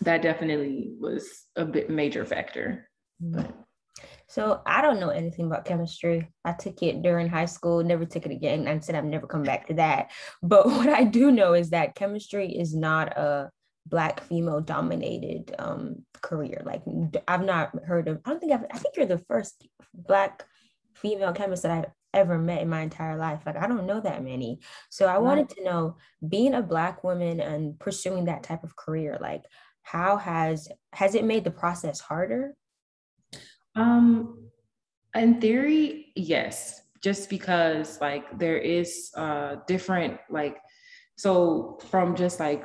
that 0.00 0.22
definitely 0.22 0.90
was 0.98 1.44
a 1.56 1.64
bit 1.64 1.90
major 1.90 2.24
factor. 2.24 2.88
But 3.20 3.52
So 4.26 4.60
I 4.66 4.82
don't 4.82 5.00
know 5.00 5.10
anything 5.10 5.46
about 5.46 5.64
chemistry. 5.64 6.28
I 6.44 6.52
took 6.52 6.82
it 6.82 7.02
during 7.02 7.28
high 7.28 7.46
school, 7.46 7.82
never 7.82 8.04
took 8.04 8.26
it 8.26 8.32
again. 8.32 8.66
I 8.66 8.78
said 8.80 8.96
I'm 8.96 9.10
never 9.10 9.26
come 9.26 9.44
back 9.44 9.68
to 9.68 9.74
that. 9.74 10.10
But 10.42 10.66
what 10.76 10.88
I 10.88 11.04
do 11.04 11.30
know 11.30 11.54
is 11.54 11.70
that 11.70 11.94
chemistry 11.94 12.48
is 12.56 12.74
not 12.74 13.16
a 13.16 13.50
black 13.86 14.20
female 14.24 14.60
dominated 14.60 15.54
um, 15.58 16.04
career. 16.22 16.62
Like 16.64 16.82
I've 17.26 17.44
not 17.44 17.72
heard 17.84 18.08
of. 18.08 18.20
I 18.24 18.30
don't 18.30 18.40
think 18.40 18.52
I've. 18.52 18.66
I 18.72 18.78
think 18.78 18.96
you're 18.96 19.06
the 19.06 19.24
first 19.28 19.66
black 19.94 20.44
female 20.94 21.32
chemist 21.32 21.62
that 21.62 21.72
I've 21.72 21.92
ever 22.14 22.38
met 22.38 22.62
in 22.62 22.68
my 22.68 22.80
entire 22.80 23.16
life. 23.16 23.42
Like 23.44 23.56
I 23.56 23.66
don't 23.66 23.86
know 23.86 24.00
that 24.00 24.24
many. 24.24 24.60
So 24.90 25.06
I 25.06 25.18
wanted 25.18 25.48
to 25.50 25.64
know, 25.64 25.96
being 26.28 26.54
a 26.54 26.62
black 26.62 27.04
woman 27.04 27.40
and 27.40 27.78
pursuing 27.78 28.24
that 28.26 28.42
type 28.42 28.64
of 28.64 28.76
career, 28.76 29.18
like 29.20 29.44
how 29.82 30.16
has 30.16 30.68
has 30.92 31.14
it 31.14 31.24
made 31.24 31.44
the 31.44 31.50
process 31.50 32.00
harder? 32.00 32.54
Um, 33.74 34.48
in 35.14 35.40
theory, 35.40 36.12
yes. 36.16 36.82
Just 37.02 37.30
because 37.30 38.00
like 38.00 38.38
there 38.38 38.58
is 38.58 39.10
uh 39.16 39.56
different 39.66 40.18
like 40.30 40.58
so 41.16 41.78
from 41.90 42.16
just 42.16 42.40
like 42.40 42.64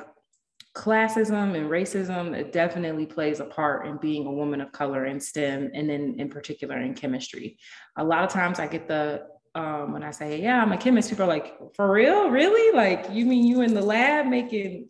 classism 0.76 1.54
and 1.56 1.70
racism 1.70 2.36
it 2.36 2.50
definitely 2.50 3.06
plays 3.06 3.38
a 3.38 3.44
part 3.44 3.86
in 3.86 3.96
being 3.98 4.26
a 4.26 4.32
woman 4.32 4.60
of 4.60 4.72
color 4.72 5.06
in 5.06 5.20
STEM 5.20 5.70
and 5.72 5.88
then 5.88 6.16
in 6.18 6.28
particular 6.28 6.78
in 6.80 6.94
chemistry. 6.94 7.56
A 7.96 8.04
lot 8.04 8.24
of 8.24 8.30
times 8.30 8.58
I 8.58 8.66
get 8.66 8.88
the 8.88 9.22
um, 9.54 9.92
when 9.92 10.02
I 10.02 10.10
say, 10.10 10.40
yeah, 10.40 10.60
I'm 10.60 10.72
a 10.72 10.76
chemist, 10.76 11.10
people 11.10 11.24
are 11.24 11.28
like, 11.28 11.56
for 11.74 11.90
real? 11.90 12.28
Really? 12.28 12.74
Like, 12.76 13.06
you 13.10 13.24
mean 13.24 13.46
you 13.46 13.60
in 13.62 13.74
the 13.74 13.82
lab 13.82 14.26
making 14.26 14.88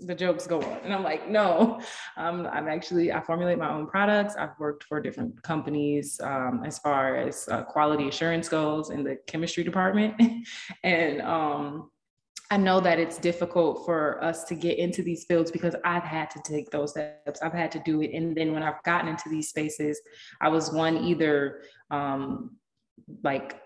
the 0.00 0.14
jokes 0.14 0.46
go 0.46 0.62
on? 0.62 0.78
And 0.82 0.94
I'm 0.94 1.02
like, 1.02 1.28
no, 1.28 1.80
um, 2.16 2.48
I'm 2.50 2.68
actually, 2.68 3.12
I 3.12 3.20
formulate 3.20 3.58
my 3.58 3.70
own 3.70 3.86
products. 3.86 4.34
I've 4.36 4.58
worked 4.58 4.84
for 4.84 5.00
different 5.00 5.42
companies 5.42 6.20
um, 6.22 6.62
as 6.64 6.78
far 6.78 7.16
as 7.16 7.48
uh, 7.50 7.62
quality 7.64 8.08
assurance 8.08 8.48
goes 8.48 8.90
in 8.90 9.04
the 9.04 9.18
chemistry 9.26 9.62
department. 9.62 10.14
and 10.84 11.20
um, 11.20 11.90
I 12.50 12.56
know 12.56 12.80
that 12.80 12.98
it's 12.98 13.18
difficult 13.18 13.84
for 13.84 14.24
us 14.24 14.44
to 14.44 14.54
get 14.54 14.78
into 14.78 15.02
these 15.02 15.26
fields 15.26 15.50
because 15.50 15.76
I've 15.84 16.02
had 16.02 16.30
to 16.30 16.40
take 16.42 16.70
those 16.70 16.92
steps. 16.92 17.42
I've 17.42 17.52
had 17.52 17.70
to 17.72 17.82
do 17.84 18.00
it. 18.00 18.12
And 18.14 18.34
then 18.34 18.52
when 18.54 18.62
I've 18.62 18.82
gotten 18.84 19.08
into 19.08 19.28
these 19.28 19.50
spaces, 19.50 20.00
I 20.40 20.48
was 20.48 20.72
one 20.72 20.96
either 20.96 21.60
um, 21.90 22.56
like, 23.22 23.60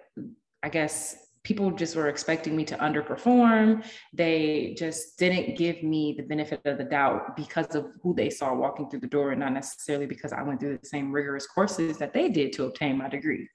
I 0.62 0.68
guess 0.68 1.16
people 1.44 1.70
just 1.72 1.96
were 1.96 2.08
expecting 2.08 2.54
me 2.54 2.64
to 2.64 2.76
underperform. 2.76 3.84
They 4.12 4.74
just 4.78 5.18
didn't 5.18 5.56
give 5.56 5.82
me 5.82 6.14
the 6.16 6.22
benefit 6.22 6.60
of 6.64 6.78
the 6.78 6.84
doubt 6.84 7.36
because 7.36 7.74
of 7.74 7.86
who 8.02 8.14
they 8.14 8.30
saw 8.30 8.54
walking 8.54 8.88
through 8.88 9.00
the 9.00 9.08
door 9.08 9.32
and 9.32 9.40
not 9.40 9.52
necessarily 9.52 10.06
because 10.06 10.32
I 10.32 10.42
went 10.42 10.60
through 10.60 10.78
the 10.78 10.86
same 10.86 11.10
rigorous 11.10 11.46
courses 11.46 11.98
that 11.98 12.12
they 12.12 12.28
did 12.28 12.52
to 12.54 12.64
obtain 12.66 12.96
my 12.96 13.08
degree. 13.08 13.48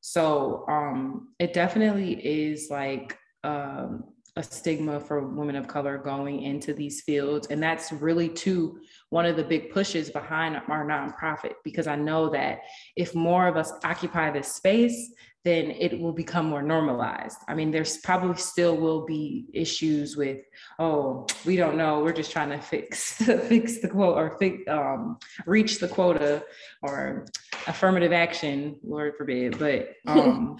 So 0.00 0.64
um, 0.68 1.28
it 1.38 1.52
definitely 1.52 2.14
is 2.14 2.68
like, 2.70 3.16
um, 3.44 4.04
a 4.38 4.42
stigma 4.42 5.00
for 5.00 5.26
women 5.26 5.56
of 5.56 5.66
color 5.66 5.98
going 5.98 6.42
into 6.42 6.72
these 6.72 7.00
fields. 7.00 7.48
And 7.48 7.60
that's 7.60 7.90
really 7.90 8.28
too 8.28 8.78
one 9.10 9.26
of 9.26 9.36
the 9.36 9.42
big 9.42 9.72
pushes 9.72 10.10
behind 10.10 10.56
our 10.68 10.86
nonprofit, 10.86 11.54
because 11.64 11.88
I 11.88 11.96
know 11.96 12.28
that 12.30 12.60
if 12.94 13.16
more 13.16 13.48
of 13.48 13.56
us 13.56 13.72
occupy 13.82 14.30
this 14.30 14.52
space, 14.52 15.12
then 15.44 15.72
it 15.72 15.98
will 15.98 16.12
become 16.12 16.46
more 16.46 16.62
normalized. 16.62 17.38
I 17.48 17.54
mean, 17.54 17.72
there's 17.72 17.96
probably 17.98 18.36
still 18.36 18.76
will 18.76 19.04
be 19.06 19.46
issues 19.52 20.16
with, 20.16 20.38
oh, 20.78 21.26
we 21.44 21.56
don't 21.56 21.76
know, 21.76 22.00
we're 22.00 22.12
just 22.12 22.30
trying 22.30 22.50
to 22.50 22.60
fix 22.60 23.14
fix 23.48 23.78
the 23.78 23.88
quote 23.88 24.16
or 24.16 24.36
fix, 24.38 24.62
um, 24.68 25.18
reach 25.46 25.80
the 25.80 25.88
quota 25.88 26.44
or 26.82 27.26
affirmative 27.66 28.12
action, 28.12 28.78
Lord 28.84 29.14
forbid. 29.16 29.58
But 29.58 29.94
um, 30.06 30.58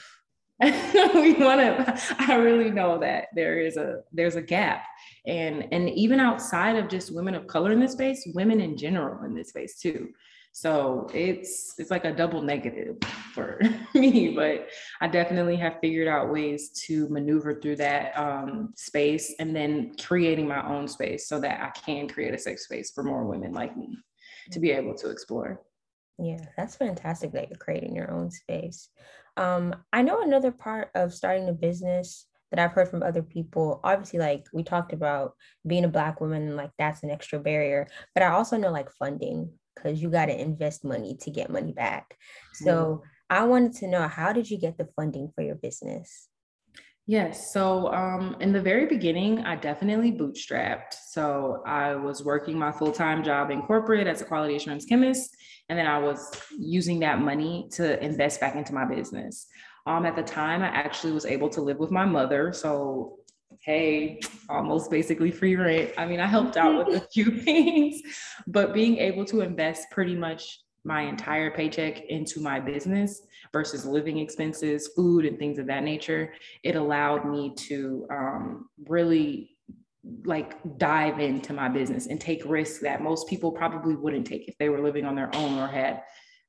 we 1.15 1.35
want 1.35 1.61
to 1.61 2.01
i 2.19 2.35
really 2.35 2.71
know 2.71 2.99
that 2.99 3.27
there 3.35 3.59
is 3.59 3.77
a 3.77 4.01
there's 4.13 4.37
a 4.37 4.43
gap. 4.43 4.85
And 5.27 5.69
and 5.73 5.89
even 5.91 6.21
outside 6.21 6.77
of 6.77 6.89
just 6.89 7.15
women 7.15 7.35
of 7.35 7.47
color 7.47 7.73
in 7.73 7.81
this 7.81 7.93
space 7.93 8.27
women 8.35 8.61
in 8.61 8.77
general 8.77 9.25
in 9.25 9.35
this 9.35 9.51
space 9.51 9.79
too. 9.79 10.09
So 10.53 11.09
it's 11.15 11.75
it's 11.79 11.91
like 11.91 12.05
a 12.05 12.15
double 12.15 12.43
negative 12.43 12.97
for 13.33 13.61
me 13.95 14.35
but 14.35 14.69
i 15.01 15.07
definitely 15.07 15.55
have 15.57 15.79
figured 15.81 16.09
out 16.09 16.33
ways 16.33 16.71
to 16.87 17.09
maneuver 17.11 17.61
through 17.61 17.77
that 17.77 18.19
um, 18.19 18.73
space 18.75 19.35
and 19.39 19.55
then 19.55 19.93
creating 20.01 20.49
my 20.49 20.67
own 20.67 20.89
space 20.89 21.29
so 21.29 21.39
that 21.41 21.61
i 21.61 21.71
can 21.79 22.09
create 22.09 22.35
a 22.35 22.39
safe 22.39 22.59
space 22.59 22.91
for 22.91 23.05
more 23.05 23.25
women 23.27 23.53
like 23.53 23.77
me 23.77 23.99
to 24.53 24.61
be 24.61 24.71
able 24.71 24.95
to 24.95 25.11
explore. 25.11 25.61
Yeah, 26.19 26.45
that's 26.57 26.77
fantastic 26.77 27.33
that 27.33 27.49
you're 27.49 27.59
creating 27.59 27.95
your 27.95 28.11
own 28.11 28.31
space. 28.31 28.89
Um, 29.39 29.75
I 29.93 30.03
know 30.03 30.21
another 30.21 30.51
part 30.51 30.91
of 30.95 31.15
starting 31.15 31.49
a 31.49 31.53
business 31.53 32.27
that 32.51 32.59
I've 32.59 32.73
heard 32.73 32.89
from 32.89 33.03
other 33.03 33.23
people, 33.23 33.81
obviously, 33.85 34.19
like 34.19 34.47
we 34.53 34.63
talked 34.65 34.93
about 34.93 35.35
being 35.67 35.85
a 35.85 35.89
Black 35.89 36.21
woman, 36.21 36.57
like 36.57 36.71
that's 36.79 37.03
an 37.03 37.11
extra 37.11 37.39
barrier. 37.39 37.87
But 38.15 38.25
I 38.25 38.31
also 38.31 38.57
know 38.57 38.73
like 38.73 38.91
funding, 38.99 39.53
because 39.77 40.03
you 40.03 40.11
got 40.11 40.27
to 40.27 40.41
invest 40.41 40.85
money 40.85 41.17
to 41.21 41.31
get 41.31 41.51
money 41.51 41.73
back. 41.73 42.17
So 42.55 42.67
mm. 42.67 43.01
I 43.31 43.45
wanted 43.45 43.75
to 43.75 43.87
know 43.87 44.09
how 44.09 44.33
did 44.33 44.51
you 44.51 44.59
get 44.59 44.77
the 44.77 44.89
funding 44.97 45.31
for 45.35 45.43
your 45.43 45.55
business? 45.55 46.29
Yes. 47.09 47.55
So 47.55 47.91
um, 47.95 48.37
in 48.39 48.53
the 48.53 48.61
very 48.61 48.85
beginning, 48.85 49.41
I 49.41 49.57
definitely 49.57 50.13
bootstrapped. 50.13 50.93
So 50.93 51.63
I 51.67 51.95
was 51.95 52.23
working 52.23 52.59
my 52.59 52.71
full 52.71 52.93
time 52.93 53.25
job 53.25 53.51
in 53.51 53.63
corporate 53.63 54.07
as 54.07 54.21
a 54.21 54.27
quality 54.27 54.57
assurance 54.57 54.85
chemist. 54.85 55.35
And 55.71 55.79
then 55.79 55.87
I 55.87 55.99
was 55.99 56.31
using 56.59 57.01
that 57.01 57.19
money 57.19 57.67
to 57.73 57.99
invest 58.05 58.43
back 58.43 58.57
into 58.57 58.75
my 58.75 58.85
business. 58.85 59.47
Um, 59.87 60.05
at 60.05 60.17
the 60.17 60.23
time, 60.23 60.63
I 60.63 60.67
actually 60.67 61.15
was 61.15 61.25
able 61.25 61.49
to 61.49 61.63
live 61.63 61.79
with 61.79 61.91
my 61.91 62.05
mother. 62.05 62.53
So, 62.53 63.21
hey, 63.65 64.21
almost 64.51 64.91
basically 64.91 65.31
free 65.31 65.57
rent. 65.57 65.93
I 65.97 66.05
mean, 66.05 66.21
I 66.21 66.27
helped 66.27 66.59
out 66.59 66.89
with 66.89 67.03
a 67.03 67.07
few 67.15 67.41
things, 67.41 68.03
but 68.47 68.75
being 68.75 68.99
able 68.99 69.25
to 69.27 69.41
invest 69.41 69.91
pretty 69.91 70.15
much 70.15 70.61
my 70.85 71.03
entire 71.03 71.51
paycheck 71.51 72.05
into 72.07 72.41
my 72.41 72.61
business 72.61 73.23
versus 73.53 73.85
living 73.85 74.19
expenses, 74.19 74.89
food, 74.97 75.25
and 75.25 75.39
things 75.39 75.59
of 75.59 75.67
that 75.67 75.83
nature, 75.83 76.33
it 76.63 76.77
allowed 76.77 77.29
me 77.29 77.55
to 77.57 78.07
um, 78.11 78.69
really 78.87 79.57
like 80.25 80.57
dive 80.79 81.21
into 81.21 81.53
my 81.53 81.69
business 81.69 82.07
and 82.07 82.21
take 82.21 82.43
risks 82.47 82.79
that 82.79 83.03
most 83.03 83.29
people 83.29 83.53
probably 83.53 83.95
wouldn't 83.95 84.27
take 84.27 84.49
if 84.49 84.57
they 84.59 84.69
were 84.69 84.81
living 84.81 85.05
on 85.05 85.15
their 85.15 85.35
own 85.35 85.59
or 85.59 85.67
had 85.67 86.03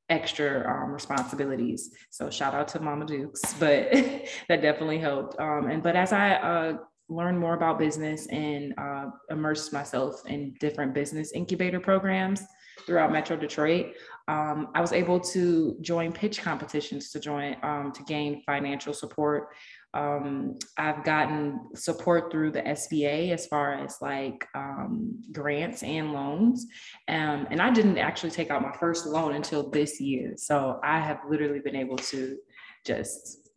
extra 0.09 0.67
um, 0.67 0.91
responsibilities. 0.91 1.91
So 2.09 2.29
shout 2.29 2.53
out 2.53 2.67
to 2.69 2.79
Mama 2.79 3.05
Dukes, 3.05 3.53
but 3.59 3.91
that 4.49 4.61
definitely 4.61 4.99
helped. 4.99 5.39
Um, 5.39 5.67
and 5.69 5.83
but 5.83 5.95
as 5.95 6.13
I 6.13 6.35
uh, 6.35 6.77
learned 7.09 7.39
more 7.39 7.55
about 7.55 7.79
business 7.79 8.27
and 8.27 8.73
uh, 8.77 9.07
immersed 9.29 9.73
myself 9.73 10.21
in 10.27 10.53
different 10.59 10.93
business 10.93 11.31
incubator 11.33 11.79
programs 11.79 12.43
throughout 12.89 13.11
Metro 13.11 13.37
Detroit, 13.37 13.93
um, 14.27 14.69
I 14.73 14.81
was 14.81 14.93
able 14.93 15.19
to 15.19 15.77
join 15.81 16.11
pitch 16.11 16.41
competitions 16.41 17.11
to 17.11 17.19
join 17.19 17.55
um, 17.61 17.91
to 17.93 18.03
gain 18.03 18.41
financial 18.45 18.93
support. 18.93 19.49
Um, 19.93 20.57
I've 20.77 21.03
gotten 21.03 21.59
support 21.75 22.31
through 22.31 22.51
the 22.51 22.61
SBA 22.63 23.31
as 23.31 23.45
far 23.45 23.73
as 23.73 23.97
like 24.01 24.47
um, 24.55 25.21
grants 25.31 25.83
and 25.83 26.13
loans, 26.13 26.65
um, 27.07 27.47
and 27.51 27.61
I 27.61 27.69
didn't 27.69 27.99
actually 27.99 28.31
take 28.31 28.49
out 28.49 28.61
my 28.63 28.75
first 28.77 29.05
loan 29.05 29.35
until 29.35 29.69
this 29.69 30.01
year. 30.01 30.33
So 30.35 30.79
I 30.83 30.99
have 30.99 31.19
literally 31.29 31.59
been 31.59 31.75
able 31.75 31.97
to 31.97 32.37
just 32.85 33.49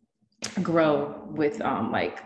grow 0.61 1.23
with 1.27 1.59
like 1.59 2.19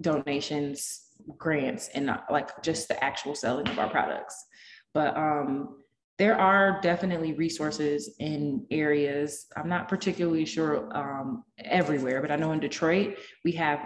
donations, 0.00 1.10
grants, 1.36 1.88
and 1.94 2.08
uh, 2.08 2.20
like 2.30 2.62
just 2.62 2.88
the 2.88 3.02
actual 3.04 3.34
selling 3.34 3.68
of 3.68 3.78
our 3.78 3.90
products. 3.90 4.46
But 4.94 5.16
um, 5.16 5.76
there 6.16 6.38
are 6.38 6.80
definitely 6.80 7.32
resources 7.32 8.14
in 8.20 8.64
areas. 8.70 9.46
I'm 9.56 9.68
not 9.68 9.88
particularly 9.88 10.44
sure 10.44 10.88
um, 10.96 11.42
everywhere, 11.58 12.20
but 12.20 12.30
I 12.30 12.36
know 12.36 12.52
in 12.52 12.60
Detroit 12.60 13.16
we 13.44 13.50
have 13.52 13.80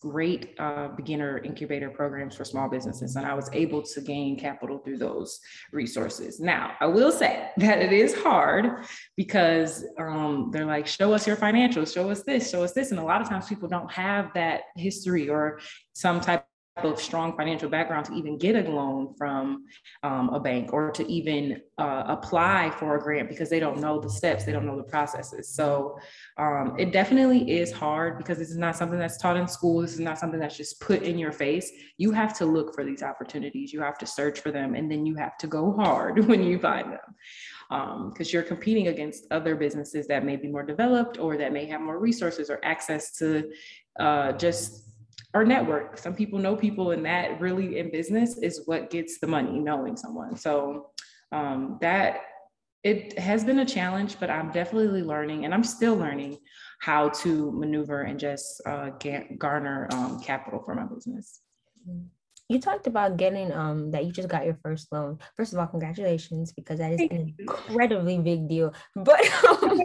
great 0.00 0.56
uh, 0.58 0.88
beginner 0.88 1.38
incubator 1.38 1.90
programs 1.90 2.34
for 2.34 2.44
small 2.44 2.68
businesses, 2.68 3.14
and 3.14 3.24
I 3.24 3.34
was 3.34 3.48
able 3.52 3.82
to 3.82 4.00
gain 4.00 4.36
capital 4.36 4.78
through 4.78 4.98
those 4.98 5.38
resources. 5.72 6.40
Now, 6.40 6.72
I 6.80 6.86
will 6.86 7.12
say 7.12 7.50
that 7.58 7.78
it 7.78 7.92
is 7.92 8.16
hard 8.16 8.84
because 9.16 9.84
um, 9.96 10.50
they're 10.52 10.66
like, 10.66 10.88
"Show 10.88 11.12
us 11.12 11.24
your 11.24 11.36
financials, 11.36 11.94
show 11.94 12.10
us 12.10 12.24
this, 12.24 12.50
show 12.50 12.64
us 12.64 12.72
this," 12.72 12.90
and 12.90 12.98
a 12.98 13.04
lot 13.04 13.20
of 13.20 13.28
times 13.28 13.48
people 13.48 13.68
don't 13.68 13.90
have 13.92 14.32
that 14.34 14.62
history 14.76 15.28
or 15.28 15.60
some 15.92 16.20
type 16.20 16.47
of 16.84 17.00
strong 17.00 17.36
financial 17.36 17.68
background 17.68 18.06
to 18.06 18.14
even 18.14 18.38
get 18.38 18.54
a 18.54 18.70
loan 18.70 19.14
from 19.16 19.64
um, 20.02 20.28
a 20.30 20.40
bank 20.40 20.72
or 20.72 20.90
to 20.90 21.06
even 21.10 21.60
uh, 21.78 22.04
apply 22.06 22.70
for 22.78 22.96
a 22.96 23.00
grant 23.00 23.28
because 23.28 23.50
they 23.50 23.60
don't 23.60 23.78
know 23.78 24.00
the 24.00 24.10
steps, 24.10 24.44
they 24.44 24.52
don't 24.52 24.66
know 24.66 24.76
the 24.76 24.82
processes. 24.82 25.54
So 25.54 25.98
um, 26.36 26.74
it 26.78 26.92
definitely 26.92 27.58
is 27.58 27.72
hard 27.72 28.18
because 28.18 28.38
this 28.38 28.50
is 28.50 28.56
not 28.56 28.76
something 28.76 28.98
that's 28.98 29.18
taught 29.18 29.36
in 29.36 29.48
school. 29.48 29.80
This 29.82 29.94
is 29.94 30.00
not 30.00 30.18
something 30.18 30.40
that's 30.40 30.56
just 30.56 30.80
put 30.80 31.02
in 31.02 31.18
your 31.18 31.32
face. 31.32 31.70
You 31.96 32.12
have 32.12 32.36
to 32.38 32.46
look 32.46 32.74
for 32.74 32.84
these 32.84 33.02
opportunities, 33.02 33.72
you 33.72 33.80
have 33.80 33.98
to 33.98 34.06
search 34.06 34.40
for 34.40 34.50
them, 34.50 34.74
and 34.74 34.90
then 34.90 35.06
you 35.06 35.14
have 35.16 35.36
to 35.38 35.46
go 35.46 35.72
hard 35.72 36.26
when 36.28 36.42
you 36.42 36.58
find 36.58 36.92
them 36.92 37.14
because 37.68 38.28
um, 38.28 38.32
you're 38.32 38.42
competing 38.42 38.88
against 38.88 39.26
other 39.30 39.54
businesses 39.54 40.06
that 40.06 40.24
may 40.24 40.36
be 40.36 40.48
more 40.48 40.62
developed 40.62 41.18
or 41.18 41.36
that 41.36 41.52
may 41.52 41.66
have 41.66 41.82
more 41.82 41.98
resources 41.98 42.48
or 42.48 42.58
access 42.64 43.12
to 43.18 43.50
uh, 44.00 44.32
just 44.32 44.87
our 45.34 45.44
network. 45.44 45.98
Some 45.98 46.14
people 46.14 46.38
know 46.38 46.56
people, 46.56 46.92
and 46.92 47.04
that 47.04 47.40
really 47.40 47.78
in 47.78 47.90
business 47.90 48.38
is 48.38 48.62
what 48.66 48.90
gets 48.90 49.18
the 49.18 49.26
money, 49.26 49.58
knowing 49.58 49.96
someone. 49.96 50.36
So 50.36 50.90
um, 51.32 51.78
that 51.80 52.22
it 52.82 53.18
has 53.18 53.44
been 53.44 53.58
a 53.58 53.66
challenge, 53.66 54.18
but 54.18 54.30
I'm 54.30 54.50
definitely 54.52 55.02
learning, 55.02 55.44
and 55.44 55.52
I'm 55.52 55.64
still 55.64 55.96
learning 55.96 56.38
how 56.80 57.08
to 57.08 57.52
maneuver 57.52 58.02
and 58.02 58.18
just 58.18 58.62
uh, 58.66 58.90
get, 59.00 59.38
garner 59.38 59.88
um, 59.92 60.20
capital 60.20 60.62
for 60.64 60.74
my 60.74 60.84
business. 60.84 61.40
You 62.48 62.60
talked 62.60 62.86
about 62.86 63.18
getting 63.18 63.52
um 63.52 63.90
that 63.90 64.06
you 64.06 64.12
just 64.12 64.28
got 64.28 64.46
your 64.46 64.58
first 64.62 64.90
loan. 64.90 65.18
First 65.36 65.52
of 65.52 65.58
all, 65.58 65.66
congratulations 65.66 66.52
because 66.52 66.78
that 66.78 66.92
is 66.92 67.00
an 67.10 67.34
incredibly 67.38 68.16
big 68.18 68.48
deal. 68.48 68.72
But 68.96 69.20
um, 69.44 69.82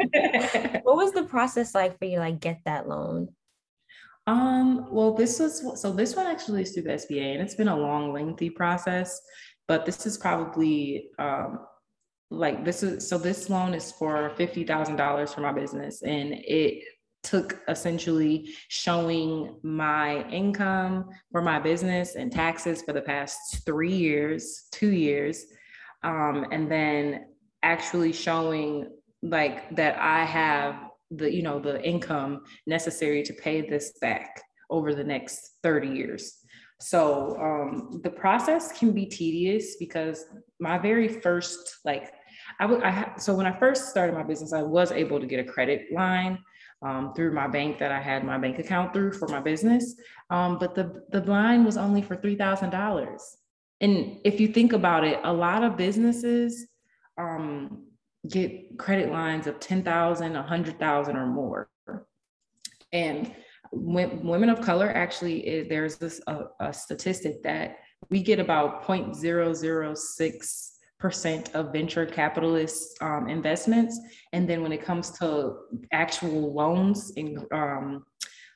what 0.83 0.95
was 0.95 1.11
the 1.11 1.25
process 1.27 1.75
like 1.75 1.99
for 1.99 2.05
you 2.05 2.15
to 2.15 2.21
like 2.21 2.39
get 2.39 2.61
that 2.63 2.87
loan? 2.87 3.29
Um, 4.25 4.87
well, 4.89 5.13
this 5.13 5.39
was 5.39 5.81
so 5.81 5.91
this 5.91 6.15
one 6.15 6.27
actually 6.27 6.61
is 6.61 6.71
through 6.71 6.83
the 6.83 6.91
SBA 6.91 7.33
and 7.33 7.41
it's 7.41 7.55
been 7.55 7.67
a 7.67 7.77
long, 7.77 8.13
lengthy 8.13 8.49
process, 8.49 9.19
but 9.67 9.85
this 9.85 10.05
is 10.05 10.17
probably 10.17 11.09
um 11.19 11.59
like 12.31 12.63
this 12.65 12.83
is 12.83 13.07
so 13.07 13.17
this 13.17 13.49
loan 13.49 13.73
is 13.73 13.91
for 13.91 14.31
fifty 14.37 14.63
thousand 14.63 14.95
dollars 14.95 15.33
for 15.33 15.41
my 15.41 15.51
business 15.51 16.01
and 16.03 16.33
it 16.33 16.83
took 17.23 17.61
essentially 17.67 18.49
showing 18.67 19.55
my 19.63 20.27
income 20.29 21.09
for 21.31 21.41
my 21.41 21.59
business 21.59 22.15
and 22.15 22.31
taxes 22.31 22.81
for 22.81 22.93
the 22.93 23.01
past 23.01 23.65
three 23.65 23.95
years, 23.95 24.67
two 24.71 24.91
years, 24.91 25.45
um, 26.03 26.45
and 26.51 26.69
then 26.69 27.25
actually 27.61 28.11
showing 28.11 28.89
like 29.21 29.73
that 29.75 29.97
I 29.99 30.25
have 30.25 30.75
the 31.17 31.33
you 31.33 31.41
know 31.41 31.59
the 31.59 31.83
income 31.83 32.43
necessary 32.67 33.23
to 33.23 33.33
pay 33.33 33.61
this 33.61 33.93
back 34.01 34.41
over 34.69 34.93
the 34.95 35.03
next 35.03 35.57
30 35.63 35.89
years. 35.89 36.39
So 36.79 37.37
um, 37.39 38.01
the 38.03 38.09
process 38.09 38.77
can 38.77 38.91
be 38.91 39.05
tedious 39.05 39.77
because 39.79 40.25
my 40.59 40.77
very 40.77 41.07
first 41.07 41.77
like 41.85 42.11
I 42.59 42.65
would 42.65 42.83
I 42.83 42.91
ha- 42.91 43.13
so 43.17 43.33
when 43.35 43.45
I 43.45 43.57
first 43.57 43.89
started 43.89 44.13
my 44.13 44.23
business, 44.23 44.53
I 44.53 44.63
was 44.63 44.91
able 44.91 45.19
to 45.19 45.25
get 45.25 45.39
a 45.39 45.43
credit 45.43 45.91
line 45.93 46.39
um, 46.83 47.13
through 47.15 47.33
my 47.33 47.47
bank 47.47 47.79
that 47.79 47.91
I 47.91 48.01
had 48.01 48.23
my 48.23 48.37
bank 48.37 48.59
account 48.59 48.93
through 48.93 49.13
for 49.13 49.27
my 49.27 49.39
business. 49.39 49.95
Um, 50.29 50.59
but 50.59 50.75
the, 50.75 51.03
the 51.11 51.21
line 51.21 51.63
was 51.63 51.77
only 51.77 52.01
for 52.01 52.17
$3,000. 52.17 53.17
And 53.81 54.17
if 54.23 54.39
you 54.39 54.49
think 54.49 54.73
about 54.73 55.03
it, 55.03 55.19
a 55.23 55.33
lot 55.33 55.63
of 55.63 55.77
businesses 55.77 56.67
um, 57.17 57.85
get 58.29 58.77
credit 58.77 59.11
lines 59.11 59.47
of 59.47 59.59
10,000, 59.59 60.33
100,000 60.33 61.15
or 61.15 61.27
more. 61.27 61.69
And 62.91 63.33
when, 63.71 64.25
women 64.25 64.49
of 64.49 64.61
color 64.61 64.89
actually, 64.89 65.47
is, 65.47 65.67
there's 65.67 65.97
this 65.97 66.21
a, 66.27 66.45
a 66.59 66.73
statistic 66.73 67.43
that 67.43 67.77
we 68.09 68.21
get 68.21 68.39
about 68.39 68.83
0.006 68.83 70.69
percent 71.03 71.53
of 71.53 71.73
venture 71.73 72.05
capitalist 72.05 72.97
um, 73.01 73.27
investments. 73.27 73.99
And 74.31 74.49
then 74.49 74.63
when 74.63 74.71
it 74.71 74.85
comes 74.85 75.11
to 75.19 75.57
actual 75.91 76.53
loans 76.53 77.11
and 77.17 77.45
um, 77.51 78.05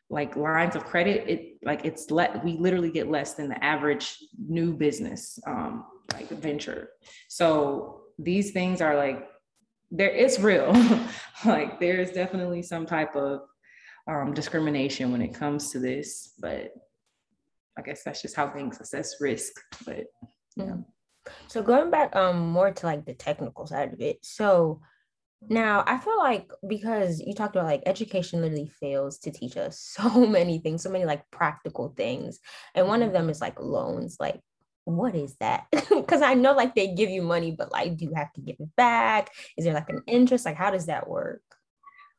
like 0.10 0.38
lines 0.38 0.78
of 0.78 0.86
credit, 0.86 1.28
it 1.28 1.58
like 1.66 1.84
it's 1.84 2.10
let 2.10 2.42
we 2.46 2.54
literally 2.54 2.90
get 2.90 3.12
less 3.12 3.34
than 3.34 3.50
the 3.50 3.62
average 3.62 4.18
new 4.40 4.74
business 4.74 5.38
um, 5.46 5.84
like 6.14 6.30
venture. 6.30 6.92
So 7.28 8.04
these 8.18 8.52
things 8.52 8.80
are 8.80 8.96
like 8.96 9.28
there 9.92 10.10
it's 10.10 10.40
real. 10.40 10.74
like 11.46 11.80
there's 11.80 12.12
definitely 12.12 12.62
some 12.62 12.86
type 12.86 13.16
of 13.16 13.42
um, 14.08 14.34
discrimination 14.34 15.12
when 15.12 15.22
it 15.22 15.34
comes 15.34 15.72
to 15.72 15.80
this, 15.80 16.34
but 16.40 16.74
I 17.78 17.82
guess 17.82 18.04
that's 18.04 18.22
just 18.22 18.36
how 18.36 18.50
things 18.50 18.80
assess 18.80 19.16
risk. 19.20 19.54
But 19.86 20.06
yeah. 20.56 20.66
Mm-hmm. 20.66 20.82
So 21.48 21.62
going 21.62 21.92
back 21.92 22.16
um 22.16 22.40
more 22.50 22.72
to 22.72 22.86
like 22.86 23.06
the 23.06 23.14
technical 23.14 23.68
side 23.68 23.94
of 23.94 24.02
it. 24.02 24.20
So 24.24 24.82
now 25.50 25.84
I 25.86 25.98
feel 26.00 26.18
like 26.18 26.50
because 26.68 27.22
you 27.22 27.34
talked 27.34 27.56
about 27.56 27.68
like 27.68 27.84
education 27.86 28.42
literally 28.42 28.72
fails 28.80 29.20
to 29.20 29.32
teach 29.32 29.56
us 29.58 29.80
so 29.98 30.26
many 30.26 30.60
things, 30.60 30.84
so 30.84 30.90
many 30.90 31.06
like 31.06 31.30
practical 31.32 31.94
things. 31.96 32.40
And 32.76 32.88
one 32.88 33.04
of 33.04 33.14
them 33.14 33.30
is 33.30 33.42
like 33.42 33.60
loans. 33.60 34.18
Like 34.20 34.42
what 34.96 35.16
is 35.16 35.36
that? 35.40 35.68
Because 35.90 36.22
I 36.22 36.34
know 36.34 36.54
like 36.54 36.76
they 36.76 36.94
give 36.94 37.10
you 37.10 37.22
money, 37.22 37.52
but 37.52 37.72
like 37.72 37.98
do 37.98 38.06
you 38.06 38.14
have 38.16 38.32
to 38.34 38.42
give 38.42 38.56
it 38.60 38.76
back? 38.76 39.32
Is 39.58 39.66
there 39.66 39.74
like 39.74 39.90
an 39.90 40.04
interest? 40.08 40.46
Like 40.46 40.56
how 40.56 40.72
does 40.72 40.86
that 40.86 41.10
work? 41.10 41.42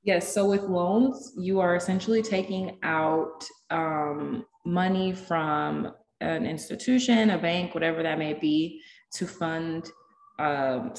Yes. 0.02 0.33
So 0.33 0.44
with 0.46 0.62
loans, 0.62 1.33
you 1.38 1.61
are 1.61 1.76
essentially 1.76 2.22
taking 2.22 2.78
out 2.83 3.44
um, 3.70 4.44
money 4.64 5.12
from 5.12 5.92
an 6.20 6.46
institution, 6.46 7.31
a 7.31 7.38
bank, 7.38 7.74
whatever 7.74 8.02
that 8.02 8.18
may 8.18 8.35
be, 8.35 8.81
to 9.14 9.26
fund 9.26 9.90
um, 10.38 10.92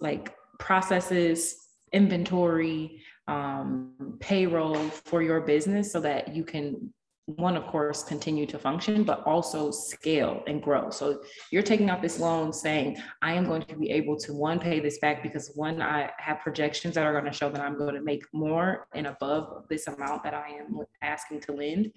like 0.00 0.34
processes, 0.58 1.56
inventory, 1.92 3.02
um, 3.28 4.16
payroll 4.20 4.76
for 5.04 5.22
your 5.22 5.40
business 5.40 5.92
so 5.92 6.00
that 6.00 6.34
you 6.34 6.44
can 6.44 6.92
one 7.26 7.56
of 7.56 7.66
course 7.66 8.04
continue 8.04 8.46
to 8.46 8.56
function 8.56 9.02
but 9.02 9.20
also 9.26 9.72
scale 9.72 10.44
and 10.46 10.62
grow 10.62 10.90
so 10.90 11.20
you're 11.50 11.62
taking 11.62 11.90
out 11.90 12.00
this 12.00 12.20
loan 12.20 12.52
saying 12.52 12.96
i 13.20 13.32
am 13.32 13.44
going 13.44 13.62
to 13.62 13.74
be 13.74 13.90
able 13.90 14.16
to 14.16 14.32
one 14.32 14.60
pay 14.60 14.78
this 14.78 14.98
back 14.98 15.24
because 15.24 15.50
one 15.56 15.82
i 15.82 16.08
have 16.18 16.38
projections 16.38 16.94
that 16.94 17.04
are 17.04 17.12
going 17.12 17.24
to 17.24 17.32
show 17.32 17.50
that 17.50 17.60
i'm 17.60 17.76
going 17.76 17.96
to 17.96 18.00
make 18.00 18.22
more 18.32 18.86
and 18.94 19.08
above 19.08 19.64
this 19.68 19.88
amount 19.88 20.22
that 20.22 20.34
i 20.34 20.50
am 20.50 20.78
asking 21.02 21.40
to 21.40 21.52
lend 21.52 21.90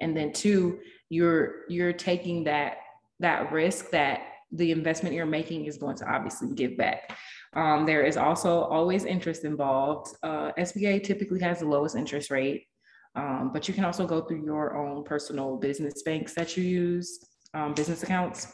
and 0.00 0.14
then 0.14 0.30
two 0.32 0.78
you're 1.08 1.62
you're 1.70 1.92
taking 1.92 2.44
that 2.44 2.76
that 3.20 3.50
risk 3.52 3.90
that 3.90 4.20
the 4.52 4.70
investment 4.70 5.14
you're 5.14 5.26
making 5.26 5.64
is 5.64 5.78
going 5.78 5.96
to 5.96 6.08
obviously 6.08 6.48
give 6.54 6.76
back. 6.76 7.16
Um, 7.54 7.86
there 7.86 8.04
is 8.04 8.16
also 8.16 8.62
always 8.62 9.04
interest 9.04 9.44
involved. 9.44 10.14
Uh, 10.22 10.52
SBA 10.58 11.02
typically 11.02 11.40
has 11.40 11.60
the 11.60 11.66
lowest 11.66 11.96
interest 11.96 12.30
rate, 12.30 12.66
um, 13.14 13.50
but 13.52 13.68
you 13.68 13.74
can 13.74 13.84
also 13.84 14.06
go 14.06 14.22
through 14.22 14.44
your 14.44 14.76
own 14.76 15.04
personal 15.04 15.56
business 15.56 16.02
banks 16.02 16.34
that 16.34 16.56
you 16.56 16.64
use, 16.64 17.24
um, 17.54 17.74
business 17.74 18.02
accounts. 18.02 18.52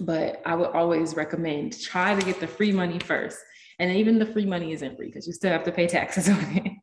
But 0.00 0.42
I 0.44 0.54
would 0.54 0.70
always 0.70 1.14
recommend 1.14 1.80
try 1.80 2.18
to 2.18 2.24
get 2.24 2.40
the 2.40 2.46
free 2.46 2.72
money 2.72 2.98
first. 2.98 3.38
And 3.80 3.90
even 3.90 4.18
the 4.20 4.26
free 4.26 4.46
money 4.46 4.72
isn't 4.72 4.96
free 4.96 5.06
because 5.06 5.26
you 5.26 5.32
still 5.32 5.50
have 5.50 5.64
to 5.64 5.72
pay 5.72 5.86
taxes 5.86 6.28
on 6.30 6.78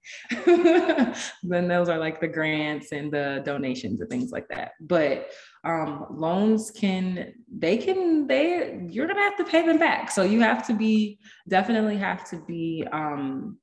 it. 0.46 1.18
then 1.44 1.68
those 1.68 1.90
are 1.90 1.98
like 1.98 2.20
the 2.20 2.28
grants 2.28 2.92
and 2.92 3.12
the 3.12 3.42
donations 3.46 4.02
and 4.02 4.10
things 4.10 4.32
like 4.32 4.48
that. 4.50 4.74
But 4.82 5.32
um, 5.64 6.06
loans 6.10 6.72
can 6.72 7.34
they 7.52 7.78
can 7.78 8.28
they 8.28 8.80
you're 8.90 9.08
gonna 9.08 9.22
have 9.22 9.38
to 9.38 9.44
pay 9.44 9.66
them 9.66 9.78
back 9.78 10.10
so 10.10 10.24
you 10.24 10.42
have 10.42 10.66
to 10.66 10.74
be 10.74 11.20
definitely 11.48 11.98
have 11.98 12.28
to 12.32 12.38
be 12.48 12.84
um, 12.92 13.58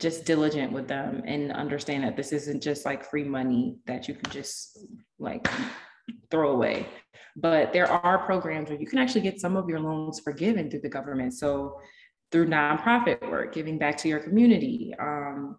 just 0.00 0.24
diligent 0.24 0.72
with 0.72 0.88
them 0.88 1.22
and 1.24 1.52
understand 1.52 2.04
that 2.04 2.16
this 2.16 2.32
isn't 2.32 2.62
just 2.62 2.84
like 2.84 3.04
free 3.04 3.24
money 3.24 3.76
that 3.86 4.08
you 4.08 4.14
can 4.14 4.32
just 4.32 4.78
like 5.18 5.48
throw 6.30 6.52
away. 6.52 6.86
But 7.36 7.72
there 7.72 7.86
are 7.86 8.18
programs 8.18 8.70
where 8.70 8.80
you 8.80 8.86
can 8.86 8.98
actually 8.98 9.20
get 9.20 9.40
some 9.40 9.56
of 9.56 9.68
your 9.68 9.80
loans 9.80 10.20
forgiven 10.20 10.70
through 10.70 10.80
the 10.80 10.88
government. 10.88 11.34
So 11.34 11.78
through 12.32 12.46
nonprofit 12.46 13.28
work 13.30 13.52
giving 13.52 13.78
back 13.78 13.96
to 13.98 14.08
your 14.08 14.20
community 14.20 14.94
um, 15.00 15.56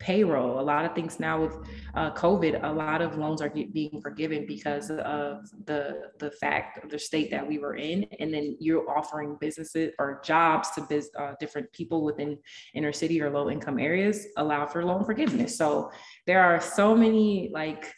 payroll. 0.00 0.60
A 0.60 0.62
lot 0.62 0.84
of 0.84 0.94
things 0.94 1.18
now 1.18 1.42
with 1.42 1.56
uh, 1.94 2.12
COVID, 2.12 2.62
a 2.62 2.72
lot 2.72 3.02
of 3.02 3.18
loans 3.18 3.42
are 3.42 3.48
get, 3.48 3.72
being 3.72 4.00
forgiven 4.00 4.46
because 4.46 4.90
of 4.90 5.48
the 5.66 6.10
the 6.18 6.30
fact 6.30 6.82
of 6.84 6.90
the 6.90 6.98
state 6.98 7.30
that 7.30 7.46
we 7.46 7.58
were 7.58 7.76
in, 7.76 8.04
and 8.20 8.32
then 8.32 8.56
you're 8.60 8.88
offering 8.90 9.36
businesses 9.40 9.92
or 9.98 10.20
jobs 10.24 10.70
to 10.72 10.82
biz, 10.82 11.10
uh, 11.18 11.32
different 11.40 11.70
people 11.72 12.04
within 12.04 12.38
inner 12.74 12.92
city 12.92 13.20
or 13.20 13.30
low 13.30 13.50
income 13.50 13.78
areas 13.78 14.26
allow 14.36 14.66
for 14.66 14.84
loan 14.84 15.04
forgiveness. 15.04 15.56
So 15.56 15.90
there 16.26 16.42
are 16.42 16.60
so 16.60 16.94
many 16.94 17.50
like 17.52 17.92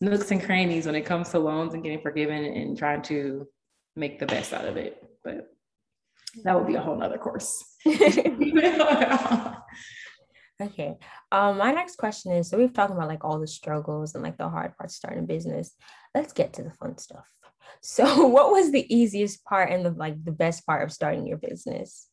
nooks 0.00 0.30
and 0.30 0.42
crannies 0.42 0.86
when 0.86 0.94
it 0.94 1.02
comes 1.02 1.30
to 1.30 1.38
loans 1.38 1.74
and 1.74 1.82
getting 1.82 2.00
forgiven 2.00 2.44
and 2.44 2.76
trying 2.76 3.02
to 3.02 3.46
make 3.96 4.18
the 4.18 4.26
best 4.26 4.52
out 4.52 4.64
of 4.64 4.76
it. 4.76 5.02
But 5.24 5.48
that 6.44 6.56
would 6.56 6.66
be 6.66 6.76
a 6.76 6.80
whole 6.80 6.96
nother 6.96 7.18
course. 7.18 7.64
Okay. 10.60 10.98
Um, 11.32 11.56
my 11.56 11.72
next 11.72 11.96
question 11.96 12.32
is 12.32 12.50
so 12.50 12.58
we've 12.58 12.72
talked 12.72 12.92
about 12.92 13.08
like 13.08 13.24
all 13.24 13.38
the 13.38 13.46
struggles 13.46 14.14
and 14.14 14.22
like 14.22 14.36
the 14.36 14.48
hard 14.48 14.76
parts 14.76 14.94
starting 14.94 15.20
a 15.20 15.26
business. 15.26 15.74
Let's 16.14 16.32
get 16.32 16.52
to 16.54 16.62
the 16.62 16.72
fun 16.72 16.98
stuff. 16.98 17.26
So 17.82 18.26
what 18.26 18.50
was 18.50 18.72
the 18.72 18.94
easiest 18.94 19.42
part 19.44 19.70
and 19.70 19.86
the 19.86 19.90
like 19.92 20.22
the 20.22 20.32
best 20.32 20.66
part 20.66 20.82
of 20.82 20.92
starting 20.92 21.26
your 21.26 21.38
business? 21.38 22.08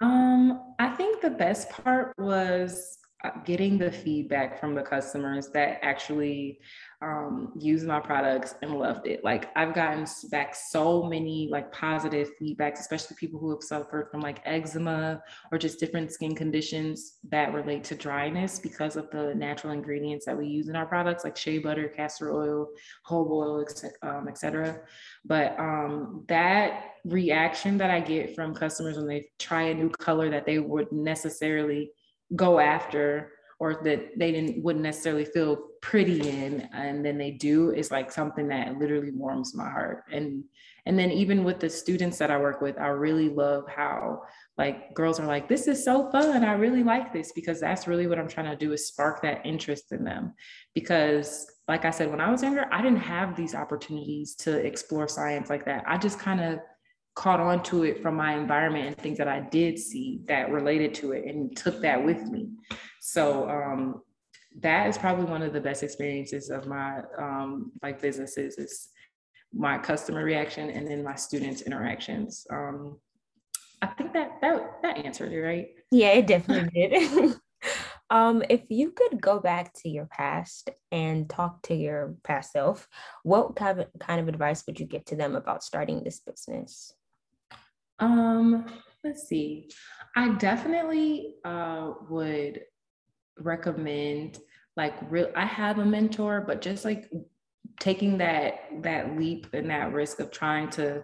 Um, 0.00 0.74
I 0.78 0.88
think 0.88 1.20
the 1.20 1.30
best 1.30 1.68
part 1.68 2.14
was 2.16 2.96
getting 3.44 3.78
the 3.78 3.90
feedback 3.90 4.60
from 4.60 4.74
the 4.74 4.82
customers 4.82 5.48
that 5.48 5.78
actually 5.82 6.60
um, 7.02 7.52
used 7.58 7.86
my 7.86 8.00
products 8.00 8.54
and 8.62 8.78
loved 8.78 9.06
it. 9.06 9.22
Like 9.24 9.50
I've 9.56 9.74
gotten 9.74 10.06
back 10.30 10.54
so 10.54 11.02
many 11.02 11.48
like 11.50 11.70
positive 11.72 12.30
feedbacks, 12.40 12.80
especially 12.80 13.16
people 13.18 13.38
who 13.38 13.50
have 13.50 13.62
suffered 13.62 14.08
from 14.10 14.20
like 14.20 14.40
eczema 14.44 15.22
or 15.52 15.58
just 15.58 15.80
different 15.80 16.12
skin 16.12 16.34
conditions 16.34 17.18
that 17.30 17.52
relate 17.52 17.84
to 17.84 17.94
dryness 17.94 18.58
because 18.58 18.96
of 18.96 19.10
the 19.10 19.34
natural 19.34 19.72
ingredients 19.72 20.26
that 20.26 20.36
we 20.36 20.46
use 20.46 20.68
in 20.68 20.76
our 20.76 20.86
products, 20.86 21.24
like 21.24 21.36
shea 21.36 21.58
butter, 21.58 21.88
castor 21.88 22.32
oil, 22.32 22.68
whole 23.04 23.30
oil, 23.32 23.64
um, 24.02 24.28
etc. 24.28 24.80
But 25.24 25.58
um, 25.58 26.24
that 26.28 26.84
reaction 27.04 27.76
that 27.78 27.90
I 27.90 28.00
get 28.00 28.34
from 28.34 28.54
customers 28.54 28.96
when 28.96 29.06
they 29.06 29.28
try 29.38 29.64
a 29.64 29.74
new 29.74 29.90
color 29.90 30.30
that 30.30 30.46
they 30.46 30.58
would 30.58 30.90
necessarily 30.90 31.90
go 32.34 32.58
after 32.58 33.32
or 33.60 33.80
that 33.84 34.18
they 34.18 34.32
didn't 34.32 34.62
wouldn't 34.62 34.82
necessarily 34.82 35.24
feel 35.24 35.56
pretty 35.80 36.28
in 36.28 36.68
and 36.72 37.04
then 37.04 37.18
they 37.18 37.30
do 37.30 37.70
is 37.72 37.90
like 37.90 38.10
something 38.10 38.48
that 38.48 38.78
literally 38.78 39.12
warms 39.12 39.54
my 39.54 39.68
heart. 39.68 40.04
And 40.12 40.44
and 40.86 40.98
then 40.98 41.10
even 41.10 41.44
with 41.44 41.60
the 41.60 41.70
students 41.70 42.18
that 42.18 42.30
i 42.30 42.36
work 42.36 42.60
with 42.60 42.78
i 42.78 42.88
really 42.88 43.30
love 43.30 43.64
how 43.74 44.20
like 44.58 44.92
girls 44.94 45.18
are 45.18 45.26
like 45.26 45.48
this 45.48 45.66
is 45.66 45.84
so 45.84 46.10
fun. 46.10 46.44
I 46.44 46.52
really 46.52 46.82
like 46.82 47.12
this 47.12 47.32
because 47.32 47.60
that's 47.60 47.86
really 47.86 48.06
what 48.06 48.18
i'm 48.18 48.28
trying 48.28 48.50
to 48.50 48.56
do 48.56 48.72
is 48.72 48.88
spark 48.88 49.22
that 49.22 49.44
interest 49.46 49.92
in 49.92 50.04
them. 50.04 50.34
Because 50.74 51.50
like 51.68 51.84
i 51.84 51.90
said 51.90 52.10
when 52.10 52.20
i 52.20 52.30
was 52.30 52.42
younger 52.42 52.66
i 52.70 52.82
didn't 52.82 52.98
have 52.98 53.34
these 53.34 53.54
opportunities 53.54 54.34
to 54.36 54.58
explore 54.58 55.08
science 55.08 55.48
like 55.48 55.64
that. 55.64 55.84
I 55.86 55.96
just 55.96 56.18
kind 56.18 56.40
of 56.40 56.58
caught 57.14 57.40
on 57.40 57.62
to 57.62 57.84
it 57.84 58.02
from 58.02 58.16
my 58.16 58.34
environment 58.34 58.86
and 58.86 58.96
things 58.98 59.18
that 59.18 59.28
I 59.28 59.40
did 59.40 59.78
see 59.78 60.20
that 60.26 60.50
related 60.50 60.94
to 60.94 61.12
it 61.12 61.26
and 61.26 61.56
took 61.56 61.80
that 61.82 62.04
with 62.04 62.22
me. 62.22 62.48
So 63.00 63.48
um, 63.48 64.02
that 64.60 64.88
is 64.88 64.98
probably 64.98 65.24
one 65.24 65.42
of 65.42 65.52
the 65.52 65.60
best 65.60 65.82
experiences 65.82 66.50
of 66.50 66.66
my 66.66 67.02
um, 67.18 67.72
like 67.82 68.00
businesses 68.00 68.58
is 68.58 68.88
my 69.52 69.78
customer 69.78 70.24
reaction 70.24 70.70
and 70.70 70.86
then 70.86 71.04
my 71.04 71.14
students 71.14 71.62
interactions. 71.62 72.46
Um, 72.50 72.98
I 73.82 73.86
think 73.88 74.12
that 74.14 74.40
that 74.40 74.82
that 74.82 74.98
answered 74.98 75.32
it, 75.32 75.40
right? 75.40 75.68
Yeah, 75.90 76.12
it 76.12 76.26
definitely 76.26 76.70
did. 76.88 77.34
um, 78.10 78.42
if 78.48 78.62
you 78.68 78.90
could 78.90 79.20
go 79.20 79.38
back 79.38 79.72
to 79.82 79.88
your 79.88 80.06
past 80.06 80.70
and 80.90 81.28
talk 81.28 81.62
to 81.62 81.74
your 81.74 82.14
past 82.24 82.52
self, 82.52 82.88
what 83.22 83.54
kind 83.54 83.80
of 83.80 83.86
kind 84.00 84.20
of 84.20 84.28
advice 84.28 84.64
would 84.66 84.80
you 84.80 84.86
give 84.86 85.04
to 85.06 85.16
them 85.16 85.36
about 85.36 85.62
starting 85.62 86.02
this 86.02 86.20
business? 86.20 86.92
Um, 87.98 88.66
let's 89.02 89.28
see. 89.28 89.70
I 90.16 90.30
definitely 90.34 91.34
uh, 91.44 91.92
would 92.08 92.62
recommend 93.38 94.38
like 94.76 94.94
real 95.10 95.30
I 95.36 95.44
have 95.44 95.78
a 95.78 95.84
mentor, 95.84 96.42
but 96.46 96.60
just 96.60 96.84
like 96.84 97.10
taking 97.80 98.18
that 98.18 98.54
that 98.82 99.16
leap 99.16 99.46
and 99.52 99.70
that 99.70 99.92
risk 99.92 100.20
of 100.20 100.30
trying 100.30 100.70
to 100.70 101.02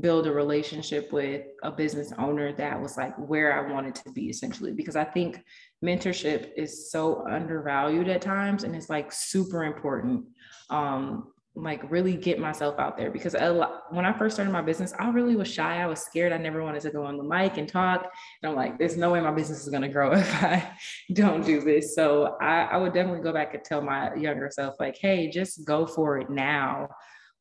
build 0.00 0.26
a 0.26 0.32
relationship 0.32 1.12
with 1.12 1.42
a 1.62 1.70
business 1.70 2.12
owner 2.18 2.52
that 2.54 2.80
was 2.80 2.96
like 2.96 3.14
where 3.18 3.52
I 3.52 3.70
wanted 3.70 3.94
to 3.96 4.10
be 4.12 4.30
essentially 4.30 4.72
because 4.72 4.96
I 4.96 5.04
think 5.04 5.42
mentorship 5.84 6.50
is 6.56 6.90
so 6.90 7.26
undervalued 7.28 8.08
at 8.08 8.22
times 8.22 8.64
and 8.64 8.74
it's 8.74 8.88
like 8.88 9.12
super 9.12 9.64
important 9.64 10.24
um 10.70 11.31
like 11.54 11.90
really 11.90 12.16
get 12.16 12.38
myself 12.38 12.78
out 12.78 12.96
there 12.96 13.10
because 13.10 13.34
lot, 13.34 13.92
when 13.92 14.06
I 14.06 14.12
first 14.12 14.36
started 14.36 14.50
my 14.52 14.62
business, 14.62 14.94
I 14.98 15.10
really 15.10 15.36
was 15.36 15.48
shy. 15.48 15.82
I 15.82 15.86
was 15.86 16.00
scared. 16.00 16.32
I 16.32 16.38
never 16.38 16.62
wanted 16.62 16.80
to 16.82 16.90
go 16.90 17.04
on 17.04 17.18
the 17.18 17.24
mic 17.24 17.58
and 17.58 17.68
talk. 17.68 18.10
And 18.42 18.50
I'm 18.50 18.56
like, 18.56 18.78
there's 18.78 18.96
no 18.96 19.10
way 19.10 19.20
my 19.20 19.32
business 19.32 19.62
is 19.62 19.68
going 19.68 19.82
to 19.82 19.88
grow 19.88 20.12
if 20.14 20.42
I 20.42 20.72
don't 21.12 21.44
do 21.44 21.60
this. 21.60 21.94
So 21.94 22.38
I, 22.40 22.62
I, 22.62 22.76
would 22.78 22.94
definitely 22.94 23.22
go 23.22 23.34
back 23.34 23.52
and 23.52 23.62
tell 23.62 23.82
my 23.82 24.14
younger 24.14 24.50
self, 24.50 24.76
like, 24.80 24.96
hey, 24.96 25.28
just 25.28 25.66
go 25.66 25.84
for 25.84 26.18
it 26.18 26.30
now. 26.30 26.88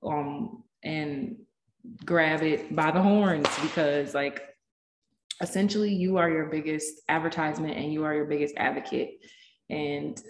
Um, 0.03 0.63
and 0.83 1.37
grab 2.05 2.41
it 2.41 2.75
by 2.75 2.91
the 2.91 3.01
horns 3.01 3.47
because 3.61 4.13
like 4.13 4.41
essentially 5.41 5.93
you 5.93 6.17
are 6.17 6.29
your 6.29 6.45
biggest 6.45 7.01
advertisement 7.09 7.77
and 7.77 7.91
you 7.91 8.03
are 8.03 8.13
your 8.13 8.25
biggest 8.25 8.55
advocate. 8.57 9.19
And 9.69 10.21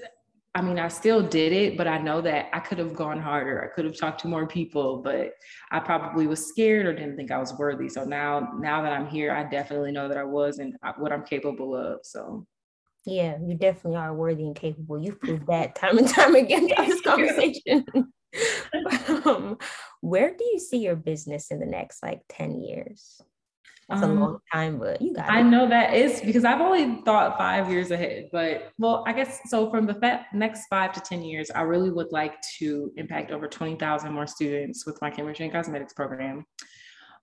I 0.53 0.61
mean, 0.61 0.79
I 0.79 0.89
still 0.89 1.21
did 1.25 1.53
it, 1.53 1.77
but 1.77 1.87
I 1.87 1.97
know 1.97 2.19
that 2.21 2.49
I 2.51 2.59
could 2.59 2.77
have 2.77 2.93
gone 2.93 3.21
harder. 3.21 3.63
I 3.63 3.73
could 3.73 3.85
have 3.85 3.97
talked 3.97 4.19
to 4.21 4.27
more 4.27 4.45
people, 4.45 4.97
but 4.97 5.33
I 5.71 5.79
probably 5.79 6.27
was 6.27 6.45
scared 6.45 6.85
or 6.85 6.93
didn't 6.93 7.15
think 7.15 7.31
I 7.31 7.37
was 7.37 7.57
worthy. 7.57 7.87
So 7.87 8.03
now, 8.03 8.49
now 8.59 8.81
that 8.81 8.91
I'm 8.91 9.07
here, 9.07 9.31
I 9.31 9.45
definitely 9.45 9.93
know 9.93 10.09
that 10.09 10.17
I 10.17 10.25
was 10.25 10.59
and 10.59 10.75
what 10.97 11.13
I'm 11.13 11.23
capable 11.23 11.73
of. 11.73 11.99
So, 12.03 12.45
yeah, 13.05 13.37
you 13.41 13.55
definitely 13.55 13.97
are 13.97 14.13
worthy 14.13 14.43
and 14.43 14.55
capable. 14.55 15.01
You've 15.01 15.21
proved 15.21 15.47
that 15.47 15.75
time 15.81 15.97
and 15.97 16.09
time 16.09 16.35
again 16.35 16.69
in 16.69 16.85
this 16.85 17.01
conversation. 17.01 17.85
um, 19.25 19.57
where 20.01 20.35
do 20.35 20.43
you 20.43 20.59
see 20.59 20.79
your 20.79 20.97
business 20.97 21.49
in 21.51 21.59
the 21.59 21.65
next 21.65 22.03
like 22.03 22.21
10 22.27 22.59
years? 22.59 23.21
That's 23.91 24.03
um, 24.03 24.17
a 24.17 24.21
long 24.21 24.39
time, 24.53 24.79
but 24.79 25.01
you 25.01 25.13
got 25.13 25.29
I 25.29 25.41
know 25.41 25.67
that 25.67 25.93
is 25.93 26.21
because 26.21 26.45
I've 26.45 26.61
only 26.61 27.01
thought 27.03 27.37
five 27.37 27.69
years 27.69 27.91
ahead. 27.91 28.29
But 28.31 28.71
well, 28.77 29.03
I 29.05 29.11
guess 29.11 29.41
so 29.49 29.69
from 29.69 29.85
the 29.85 30.21
next 30.33 30.67
five 30.69 30.93
to 30.93 31.01
10 31.01 31.21
years, 31.23 31.51
I 31.51 31.63
really 31.63 31.91
would 31.91 32.11
like 32.13 32.35
to 32.59 32.93
impact 32.95 33.31
over 33.31 33.47
20,000 33.47 34.13
more 34.13 34.25
students 34.27 34.85
with 34.85 34.97
my 35.01 35.09
chemistry 35.09 35.45
and 35.45 35.53
cosmetics 35.53 35.91
program. 35.93 36.45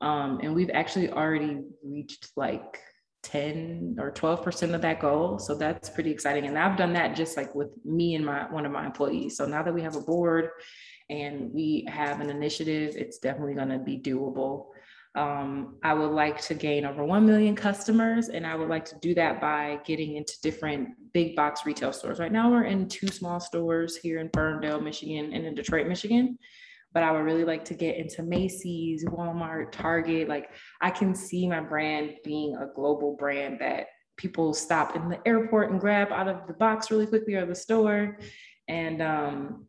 Um, 0.02 0.40
and 0.42 0.54
we've 0.54 0.70
actually 0.74 1.10
already 1.10 1.62
reached 1.82 2.32
like 2.36 2.80
10 3.22 3.96
or 3.98 4.12
12% 4.12 4.74
of 4.74 4.82
that 4.82 5.00
goal. 5.00 5.38
So 5.38 5.54
that's 5.54 5.88
pretty 5.88 6.10
exciting. 6.10 6.44
And 6.44 6.58
I've 6.58 6.76
done 6.76 6.92
that 6.92 7.16
just 7.16 7.38
like 7.38 7.54
with 7.54 7.70
me 7.82 8.14
and 8.14 8.26
my 8.26 8.50
one 8.52 8.66
of 8.66 8.72
my 8.72 8.84
employees. 8.84 9.38
So 9.38 9.46
now 9.46 9.62
that 9.62 9.72
we 9.72 9.80
have 9.80 9.96
a 9.96 10.02
board 10.02 10.50
and 11.08 11.50
we 11.50 11.86
have 11.88 12.20
an 12.20 12.28
initiative, 12.28 12.94
it's 12.94 13.18
definitely 13.18 13.54
going 13.54 13.70
to 13.70 13.78
be 13.78 13.98
doable. 13.98 14.66
Um, 15.18 15.78
I 15.82 15.94
would 15.94 16.12
like 16.12 16.40
to 16.42 16.54
gain 16.54 16.84
over 16.84 17.04
1 17.04 17.26
million 17.26 17.56
customers, 17.56 18.28
and 18.28 18.46
I 18.46 18.54
would 18.54 18.68
like 18.68 18.84
to 18.84 18.96
do 19.02 19.14
that 19.14 19.40
by 19.40 19.80
getting 19.84 20.14
into 20.14 20.40
different 20.44 20.90
big 21.12 21.34
box 21.34 21.66
retail 21.66 21.92
stores. 21.92 22.20
Right 22.20 22.30
now, 22.30 22.52
we're 22.52 22.66
in 22.66 22.88
two 22.88 23.08
small 23.08 23.40
stores 23.40 23.96
here 23.96 24.20
in 24.20 24.30
Ferndale, 24.32 24.80
Michigan, 24.80 25.32
and 25.32 25.44
in 25.44 25.56
Detroit, 25.56 25.88
Michigan. 25.88 26.38
But 26.94 27.02
I 27.02 27.10
would 27.10 27.24
really 27.24 27.44
like 27.44 27.64
to 27.64 27.74
get 27.74 27.96
into 27.96 28.22
Macy's, 28.22 29.04
Walmart, 29.06 29.72
Target. 29.72 30.28
Like, 30.28 30.50
I 30.80 30.90
can 30.90 31.16
see 31.16 31.48
my 31.48 31.60
brand 31.60 32.12
being 32.24 32.54
a 32.54 32.68
global 32.72 33.16
brand 33.16 33.60
that 33.60 33.88
people 34.18 34.54
stop 34.54 34.94
in 34.94 35.08
the 35.08 35.20
airport 35.26 35.72
and 35.72 35.80
grab 35.80 36.12
out 36.12 36.28
of 36.28 36.46
the 36.46 36.54
box 36.54 36.92
really 36.92 37.06
quickly 37.06 37.34
or 37.34 37.44
the 37.44 37.56
store. 37.56 38.18
And 38.68 39.02
um, 39.02 39.66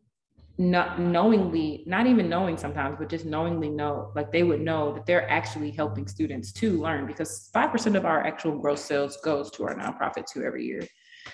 not 0.60 1.00
knowingly, 1.00 1.82
not 1.86 2.06
even 2.06 2.28
knowing 2.28 2.58
sometimes, 2.58 2.96
but 2.98 3.08
just 3.08 3.24
knowingly 3.24 3.70
know, 3.70 4.12
like 4.14 4.30
they 4.30 4.42
would 4.42 4.60
know 4.60 4.92
that 4.92 5.06
they're 5.06 5.28
actually 5.30 5.70
helping 5.70 6.06
students 6.06 6.52
to 6.52 6.78
learn 6.78 7.06
because 7.06 7.48
5% 7.54 7.96
of 7.96 8.04
our 8.04 8.26
actual 8.26 8.58
gross 8.58 8.84
sales 8.84 9.16
goes 9.24 9.50
to 9.52 9.64
our 9.64 9.74
nonprofit 9.74 10.26
too 10.30 10.44
every 10.44 10.66
year. 10.66 10.86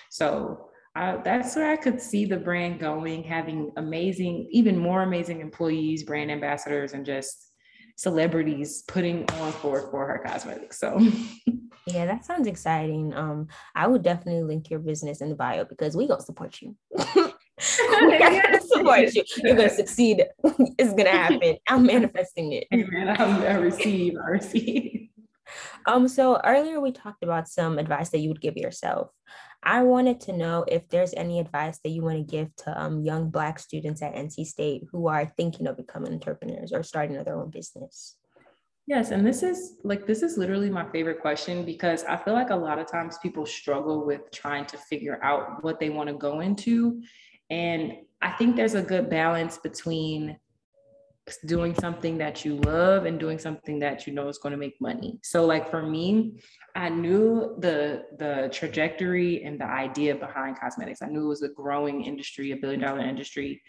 So 0.09 0.69
that's 0.95 1.57
where 1.57 1.69
I 1.69 1.75
could 1.75 1.99
see 1.99 2.23
the 2.23 2.37
brand 2.37 2.79
going, 2.79 3.21
having 3.21 3.73
amazing, 3.75 4.47
even 4.51 4.77
more 4.77 5.03
amazing 5.03 5.41
employees, 5.41 6.03
brand 6.03 6.31
ambassadors, 6.31 6.93
and 6.93 7.05
just 7.05 7.51
celebrities 7.97 8.85
putting 8.87 9.29
on 9.31 9.51
forward 9.51 9.91
for 9.91 10.07
her 10.07 10.23
cosmetics. 10.25 10.79
So 10.79 10.99
yeah, 11.85 12.05
that 12.05 12.23
sounds 12.23 12.47
exciting. 12.47 13.13
Um, 13.13 13.49
I 13.75 13.87
would 13.87 14.03
definitely 14.03 14.43
link 14.43 14.69
your 14.69 14.79
business 14.79 15.19
in 15.19 15.27
the 15.27 15.35
bio 15.35 15.65
because 15.65 15.97
we 15.97 16.07
gonna 16.07 16.21
support 16.21 16.61
you. 16.61 16.77
support 18.67 19.13
you. 19.15 19.23
You're 19.43 19.55
gonna 19.55 19.69
succeed. 19.69 20.25
it's 20.77 20.93
gonna 20.93 21.09
happen. 21.09 21.57
I'm 21.67 21.85
manifesting 21.85 22.53
it. 22.53 22.67
Amen. 22.73 23.09
I 23.09 23.55
receive. 23.55 24.15
I 24.17 24.29
receive. 24.29 25.09
Um, 25.85 26.07
so 26.07 26.39
earlier 26.43 26.81
we 26.81 26.91
talked 26.91 27.23
about 27.23 27.47
some 27.47 27.79
advice 27.79 28.09
that 28.09 28.19
you 28.19 28.29
would 28.29 28.41
give 28.41 28.57
yourself. 28.57 29.11
I 29.63 29.83
wanted 29.83 30.19
to 30.21 30.33
know 30.33 30.65
if 30.67 30.87
there's 30.89 31.13
any 31.15 31.39
advice 31.39 31.79
that 31.83 31.89
you 31.89 32.03
want 32.03 32.17
to 32.17 32.23
give 32.23 32.55
to 32.57 32.79
um, 32.79 33.01
young 33.01 33.29
Black 33.29 33.59
students 33.59 34.01
at 34.01 34.13
NC 34.13 34.45
State 34.45 34.83
who 34.91 35.07
are 35.07 35.25
thinking 35.37 35.67
of 35.67 35.77
becoming 35.77 36.13
entrepreneurs 36.13 36.71
or 36.71 36.83
starting 36.83 37.21
their 37.21 37.35
own 37.35 37.49
business. 37.49 38.17
Yes, 38.85 39.11
and 39.11 39.25
this 39.25 39.43
is 39.43 39.73
like 39.83 40.07
this 40.07 40.23
is 40.23 40.37
literally 40.37 40.69
my 40.69 40.89
favorite 40.91 41.19
question 41.19 41.65
because 41.65 42.05
I 42.05 42.15
feel 42.15 42.33
like 42.33 42.51
a 42.51 42.55
lot 42.55 42.79
of 42.79 42.89
times 42.89 43.17
people 43.17 43.45
struggle 43.45 44.05
with 44.05 44.31
trying 44.31 44.65
to 44.67 44.77
figure 44.77 45.21
out 45.21 45.61
what 45.61 45.77
they 45.77 45.89
want 45.89 46.07
to 46.07 46.15
go 46.15 46.39
into 46.39 47.01
and 47.49 47.93
I 48.21 48.31
think 48.31 48.55
there's 48.55 48.73
a 48.73 48.81
good 48.81 49.09
balance 49.09 49.57
between 49.57 50.37
doing 51.45 51.75
something 51.75 52.17
that 52.17 52.45
you 52.45 52.55
love 52.55 53.05
and 53.05 53.19
doing 53.19 53.37
something 53.37 53.79
that 53.79 54.07
you 54.07 54.13
know 54.13 54.29
is 54.29 54.37
going 54.37 54.53
to 54.53 54.57
make 54.57 54.79
money. 54.79 55.19
So 55.23 55.45
like 55.45 55.69
for 55.69 55.83
me, 55.83 56.39
I 56.75 56.89
knew 56.89 57.57
the 57.59 58.05
the 58.17 58.49
trajectory 58.51 59.43
and 59.43 59.59
the 59.59 59.65
idea 59.65 60.15
behind 60.15 60.59
cosmetics. 60.59 61.01
I 61.01 61.07
knew 61.07 61.25
it 61.25 61.27
was 61.27 61.43
a 61.43 61.49
growing 61.49 62.03
industry, 62.03 62.51
a 62.51 62.57
billion 62.57 62.81
dollar 62.81 63.01
industry. 63.01 63.61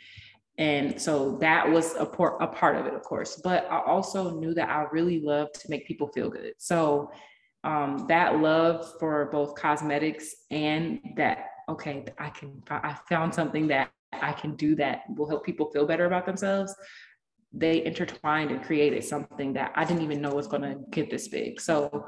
And 0.58 1.00
so 1.00 1.38
that 1.38 1.70
was 1.70 1.94
a, 1.94 2.04
por- 2.04 2.36
a 2.42 2.46
part 2.48 2.76
of 2.76 2.86
it, 2.86 2.94
of 2.94 3.02
course. 3.02 3.40
But 3.42 3.70
I 3.70 3.80
also 3.80 4.38
knew 4.40 4.54
that 4.54 4.68
I 4.68 4.86
really 4.90 5.20
loved 5.20 5.54
to 5.60 5.70
make 5.70 5.86
people 5.86 6.08
feel 6.08 6.28
good. 6.28 6.54
So 6.58 7.12
um, 7.62 8.06
that 8.08 8.40
love 8.40 8.92
for 8.98 9.26
both 9.30 9.54
cosmetics 9.54 10.34
and 10.50 11.00
that, 11.16 11.46
okay, 11.68 12.04
I 12.18 12.30
can, 12.30 12.62
I 12.70 12.96
found 13.08 13.34
something 13.34 13.68
that 13.68 13.90
I 14.12 14.32
can 14.32 14.56
do 14.56 14.74
that 14.76 15.02
will 15.16 15.28
help 15.28 15.44
people 15.44 15.70
feel 15.70 15.86
better 15.86 16.06
about 16.06 16.26
themselves 16.26 16.74
they 17.52 17.84
intertwined 17.84 18.50
and 18.50 18.62
created 18.62 19.02
something 19.02 19.52
that 19.54 19.72
I 19.74 19.84
didn't 19.84 20.02
even 20.02 20.20
know 20.20 20.34
was 20.34 20.46
going 20.46 20.62
to 20.62 20.76
get 20.90 21.10
this 21.10 21.28
big. 21.28 21.60
So, 21.60 22.06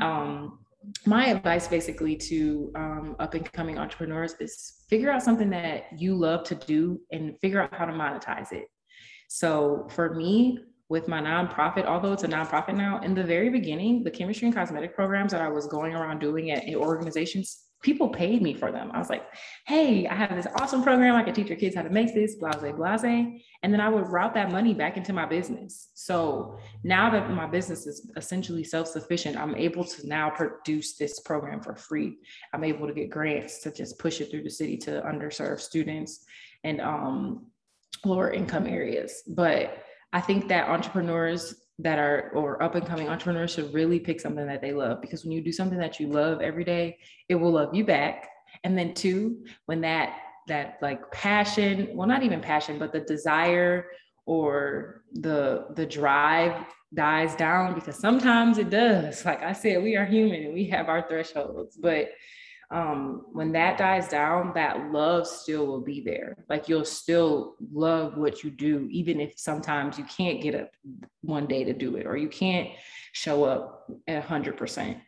um, 0.00 0.58
my 1.04 1.26
advice 1.26 1.68
basically 1.68 2.16
to 2.16 2.72
um, 2.74 3.16
up 3.18 3.34
and 3.34 3.50
coming 3.52 3.78
entrepreneurs 3.78 4.34
is 4.40 4.84
figure 4.88 5.10
out 5.10 5.22
something 5.22 5.50
that 5.50 5.84
you 5.98 6.14
love 6.14 6.42
to 6.44 6.54
do 6.54 6.98
and 7.12 7.38
figure 7.40 7.60
out 7.60 7.74
how 7.74 7.84
to 7.84 7.92
monetize 7.92 8.52
it. 8.52 8.64
So, 9.28 9.86
for 9.90 10.14
me, 10.14 10.58
with 10.88 11.06
my 11.06 11.20
nonprofit, 11.20 11.84
although 11.84 12.12
it's 12.12 12.24
a 12.24 12.28
nonprofit 12.28 12.74
now, 12.74 13.00
in 13.02 13.14
the 13.14 13.22
very 13.22 13.50
beginning, 13.50 14.02
the 14.02 14.10
chemistry 14.10 14.46
and 14.46 14.54
cosmetic 14.54 14.94
programs 14.96 15.30
that 15.32 15.40
I 15.40 15.48
was 15.48 15.66
going 15.66 15.94
around 15.94 16.18
doing 16.18 16.50
at 16.50 16.64
organizations 16.74 17.66
people 17.82 18.08
paid 18.08 18.42
me 18.42 18.52
for 18.52 18.70
them. 18.70 18.90
I 18.92 18.98
was 18.98 19.08
like, 19.08 19.24
hey, 19.66 20.06
I 20.06 20.14
have 20.14 20.34
this 20.36 20.46
awesome 20.56 20.82
program. 20.82 21.14
I 21.14 21.22
can 21.22 21.32
teach 21.32 21.48
your 21.48 21.58
kids 21.58 21.74
how 21.74 21.82
to 21.82 21.90
make 21.90 22.14
this, 22.14 22.34
blase, 22.34 22.56
blase. 22.76 23.04
And 23.62 23.72
then 23.72 23.80
I 23.80 23.88
would 23.88 24.06
route 24.08 24.34
that 24.34 24.52
money 24.52 24.74
back 24.74 24.96
into 24.96 25.12
my 25.12 25.24
business. 25.24 25.88
So 25.94 26.58
now 26.84 27.10
that 27.10 27.30
my 27.30 27.46
business 27.46 27.86
is 27.86 28.10
essentially 28.16 28.64
self 28.64 28.88
sufficient, 28.88 29.36
I'm 29.36 29.54
able 29.54 29.84
to 29.84 30.06
now 30.06 30.28
produce 30.30 30.96
this 30.96 31.20
program 31.20 31.62
for 31.62 31.74
free. 31.74 32.18
I'm 32.52 32.64
able 32.64 32.86
to 32.86 32.92
get 32.92 33.10
grants 33.10 33.60
to 33.60 33.72
just 33.72 33.98
push 33.98 34.20
it 34.20 34.30
through 34.30 34.42
the 34.42 34.50
city 34.50 34.76
to 34.78 35.02
underserved 35.02 35.60
students 35.60 36.24
and 36.64 36.80
um, 36.80 37.46
lower 38.04 38.30
income 38.30 38.66
areas. 38.66 39.22
But 39.26 39.82
I 40.12 40.20
think 40.20 40.48
that 40.48 40.68
entrepreneurs 40.68 41.54
that 41.82 41.98
are 41.98 42.30
or 42.34 42.62
up 42.62 42.74
and 42.74 42.86
coming 42.86 43.08
entrepreneurs 43.08 43.52
should 43.52 43.72
really 43.72 43.98
pick 43.98 44.20
something 44.20 44.46
that 44.46 44.60
they 44.60 44.72
love 44.72 45.00
because 45.00 45.24
when 45.24 45.32
you 45.32 45.42
do 45.42 45.52
something 45.52 45.78
that 45.78 45.98
you 45.98 46.08
love 46.08 46.40
every 46.40 46.64
day 46.64 46.98
it 47.28 47.34
will 47.34 47.52
love 47.52 47.74
you 47.74 47.84
back. 47.84 48.28
And 48.64 48.76
then 48.76 48.94
two 48.94 49.44
when 49.66 49.80
that 49.82 50.16
that 50.48 50.78
like 50.82 51.10
passion 51.12 51.90
well 51.94 52.08
not 52.08 52.22
even 52.22 52.40
passion 52.40 52.78
but 52.78 52.92
the 52.92 53.00
desire 53.00 53.86
or 54.26 55.04
the 55.12 55.66
the 55.74 55.86
drive 55.86 56.66
dies 56.92 57.36
down 57.36 57.74
because 57.74 57.96
sometimes 57.96 58.58
it 58.58 58.70
does. 58.70 59.24
Like 59.30 59.42
i 59.42 59.52
said 59.52 59.82
we 59.82 59.96
are 59.96 60.04
human 60.04 60.42
and 60.44 60.54
we 60.54 60.64
have 60.66 60.88
our 60.88 61.06
thresholds 61.08 61.76
but 61.76 62.10
um, 62.70 63.26
when 63.32 63.52
that 63.52 63.78
dies 63.78 64.08
down, 64.08 64.52
that 64.54 64.92
love 64.92 65.26
still 65.26 65.66
will 65.66 65.80
be 65.80 66.00
there. 66.00 66.44
Like 66.48 66.68
you'll 66.68 66.84
still 66.84 67.56
love 67.72 68.16
what 68.16 68.44
you 68.44 68.50
do, 68.50 68.86
even 68.90 69.20
if 69.20 69.34
sometimes 69.36 69.98
you 69.98 70.04
can't 70.04 70.40
get 70.40 70.54
up 70.54 70.70
one 71.22 71.46
day 71.46 71.64
to 71.64 71.72
do 71.72 71.96
it 71.96 72.06
or 72.06 72.16
you 72.16 72.28
can't 72.28 72.68
show 73.12 73.44
up 73.44 73.88
at 74.06 74.24
100%. 74.24 75.00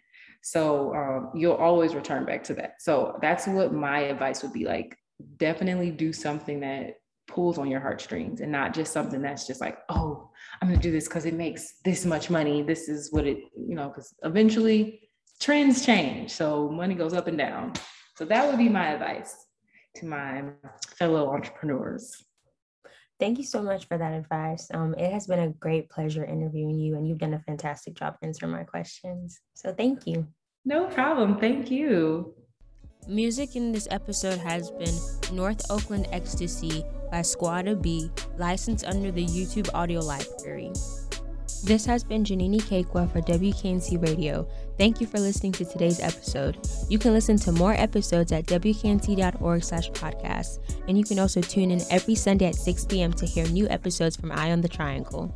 So 0.43 0.93
um, 0.95 1.31
you'll 1.37 1.53
always 1.53 1.95
return 1.95 2.25
back 2.25 2.43
to 2.45 2.55
that. 2.55 2.83
So 2.83 3.17
that's 3.23 3.47
what 3.47 3.73
my 3.73 4.01
advice 4.01 4.43
would 4.43 4.53
be 4.53 4.65
like. 4.65 4.97
Definitely 5.37 5.93
do 5.93 6.13
something 6.13 6.59
that 6.61 6.97
pulls 7.29 7.59
on 7.59 7.71
your 7.71 7.81
heartstrings 7.81 8.41
and 8.41 8.51
not 8.51 8.75
just 8.75 8.93
something 8.93 9.23
that's 9.23 9.47
just 9.47 9.61
like, 9.61 9.79
oh, 9.89 10.31
I'm 10.61 10.69
going 10.69 10.81
to 10.81 10.83
do 10.83 10.91
this 10.91 11.07
because 11.07 11.27
it 11.27 11.35
makes 11.35 11.75
this 11.85 12.05
much 12.05 12.29
money. 12.29 12.63
This 12.63 12.89
is 12.89 13.13
what 13.13 13.25
it, 13.25 13.39
you 13.57 13.77
know, 13.77 13.89
because 13.89 14.13
eventually 14.25 15.09
trends 15.43 15.85
change. 15.85 16.31
So 16.31 16.71
money 16.71 16.95
goes 16.95 17.13
up 17.13 17.27
and 17.27 17.37
down. 17.37 17.73
So 18.17 18.25
that 18.27 18.49
would 18.49 18.59
be 18.59 18.69
my 18.69 18.93
advice 18.93 19.35
to 19.97 20.07
my 20.07 20.45
fellow 20.97 21.35
entrepreneurs. 21.35 22.25
Thank 23.19 23.39
you 23.39 23.45
so 23.45 23.63
much 23.63 23.87
for 23.87 23.99
that 23.99 24.13
advice. 24.13 24.69
Um, 24.73 24.95
it 24.95 25.13
has 25.13 25.27
been 25.27 25.41
a 25.41 25.51
great 25.51 25.89
pleasure 25.91 26.25
interviewing 26.25 26.79
you, 26.79 26.97
and 26.97 27.07
you've 27.07 27.19
done 27.19 27.35
a 27.35 27.41
fantastic 27.41 27.95
job 27.95 28.17
answering 28.23 28.53
my 28.53 28.65
questions. 28.65 29.41
So 29.55 29.73
thank 29.73 30.07
you. 30.07 30.27
No 30.65 30.87
problem. 30.87 31.39
Thank 31.39 31.71
you. 31.71 32.35
Music 33.09 33.57
in 33.57 33.73
this 33.73 33.89
episode 33.91 34.39
has 34.39 34.71
been 34.71 35.37
North 35.37 35.71
Oakland 35.71 36.07
Ecstasy 36.13 36.85
by 37.11 37.21
Squadda 37.21 37.81
B, 37.81 38.11
licensed 38.39 38.85
under 38.85 39.11
the 39.11 39.27
YouTube 39.27 39.69
audio 39.75 40.01
library. 40.01 40.73
This 41.65 41.87
has 41.87 42.03
been 42.03 42.25
Janini 42.25 42.61
Kekwa 42.61 43.11
for 43.13 43.21
WKNC 43.21 44.03
Radio. 44.03 44.49
Thank 44.79 45.01
you 45.01 45.07
for 45.07 45.21
listening 45.21 45.53
to 45.53 45.65
today's 45.65 46.01
episode. 46.01 46.59
You 46.89 46.99
can 46.99 47.13
listen 47.13 47.37
to 47.37 47.53
more 47.53 47.75
episodes 47.75 48.33
at 48.33 48.47
wknc.org 48.47 49.63
slash 49.63 49.89
podcast, 49.93 50.59
and 50.89 50.99
you 50.99 51.05
can 51.05 51.21
also 51.21 51.41
tune 51.41 51.71
in 51.71 51.81
every 51.89 52.17
Sunday 52.17 52.47
at 52.47 52.57
6 52.57 52.87
p.m. 52.87 53.13
to 53.13 53.25
hear 53.27 53.47
new 53.47 53.69
episodes 53.69 54.17
from 54.17 54.33
Eye 54.33 54.51
on 54.51 54.61
the 54.61 54.69
Triangle. 54.69 55.33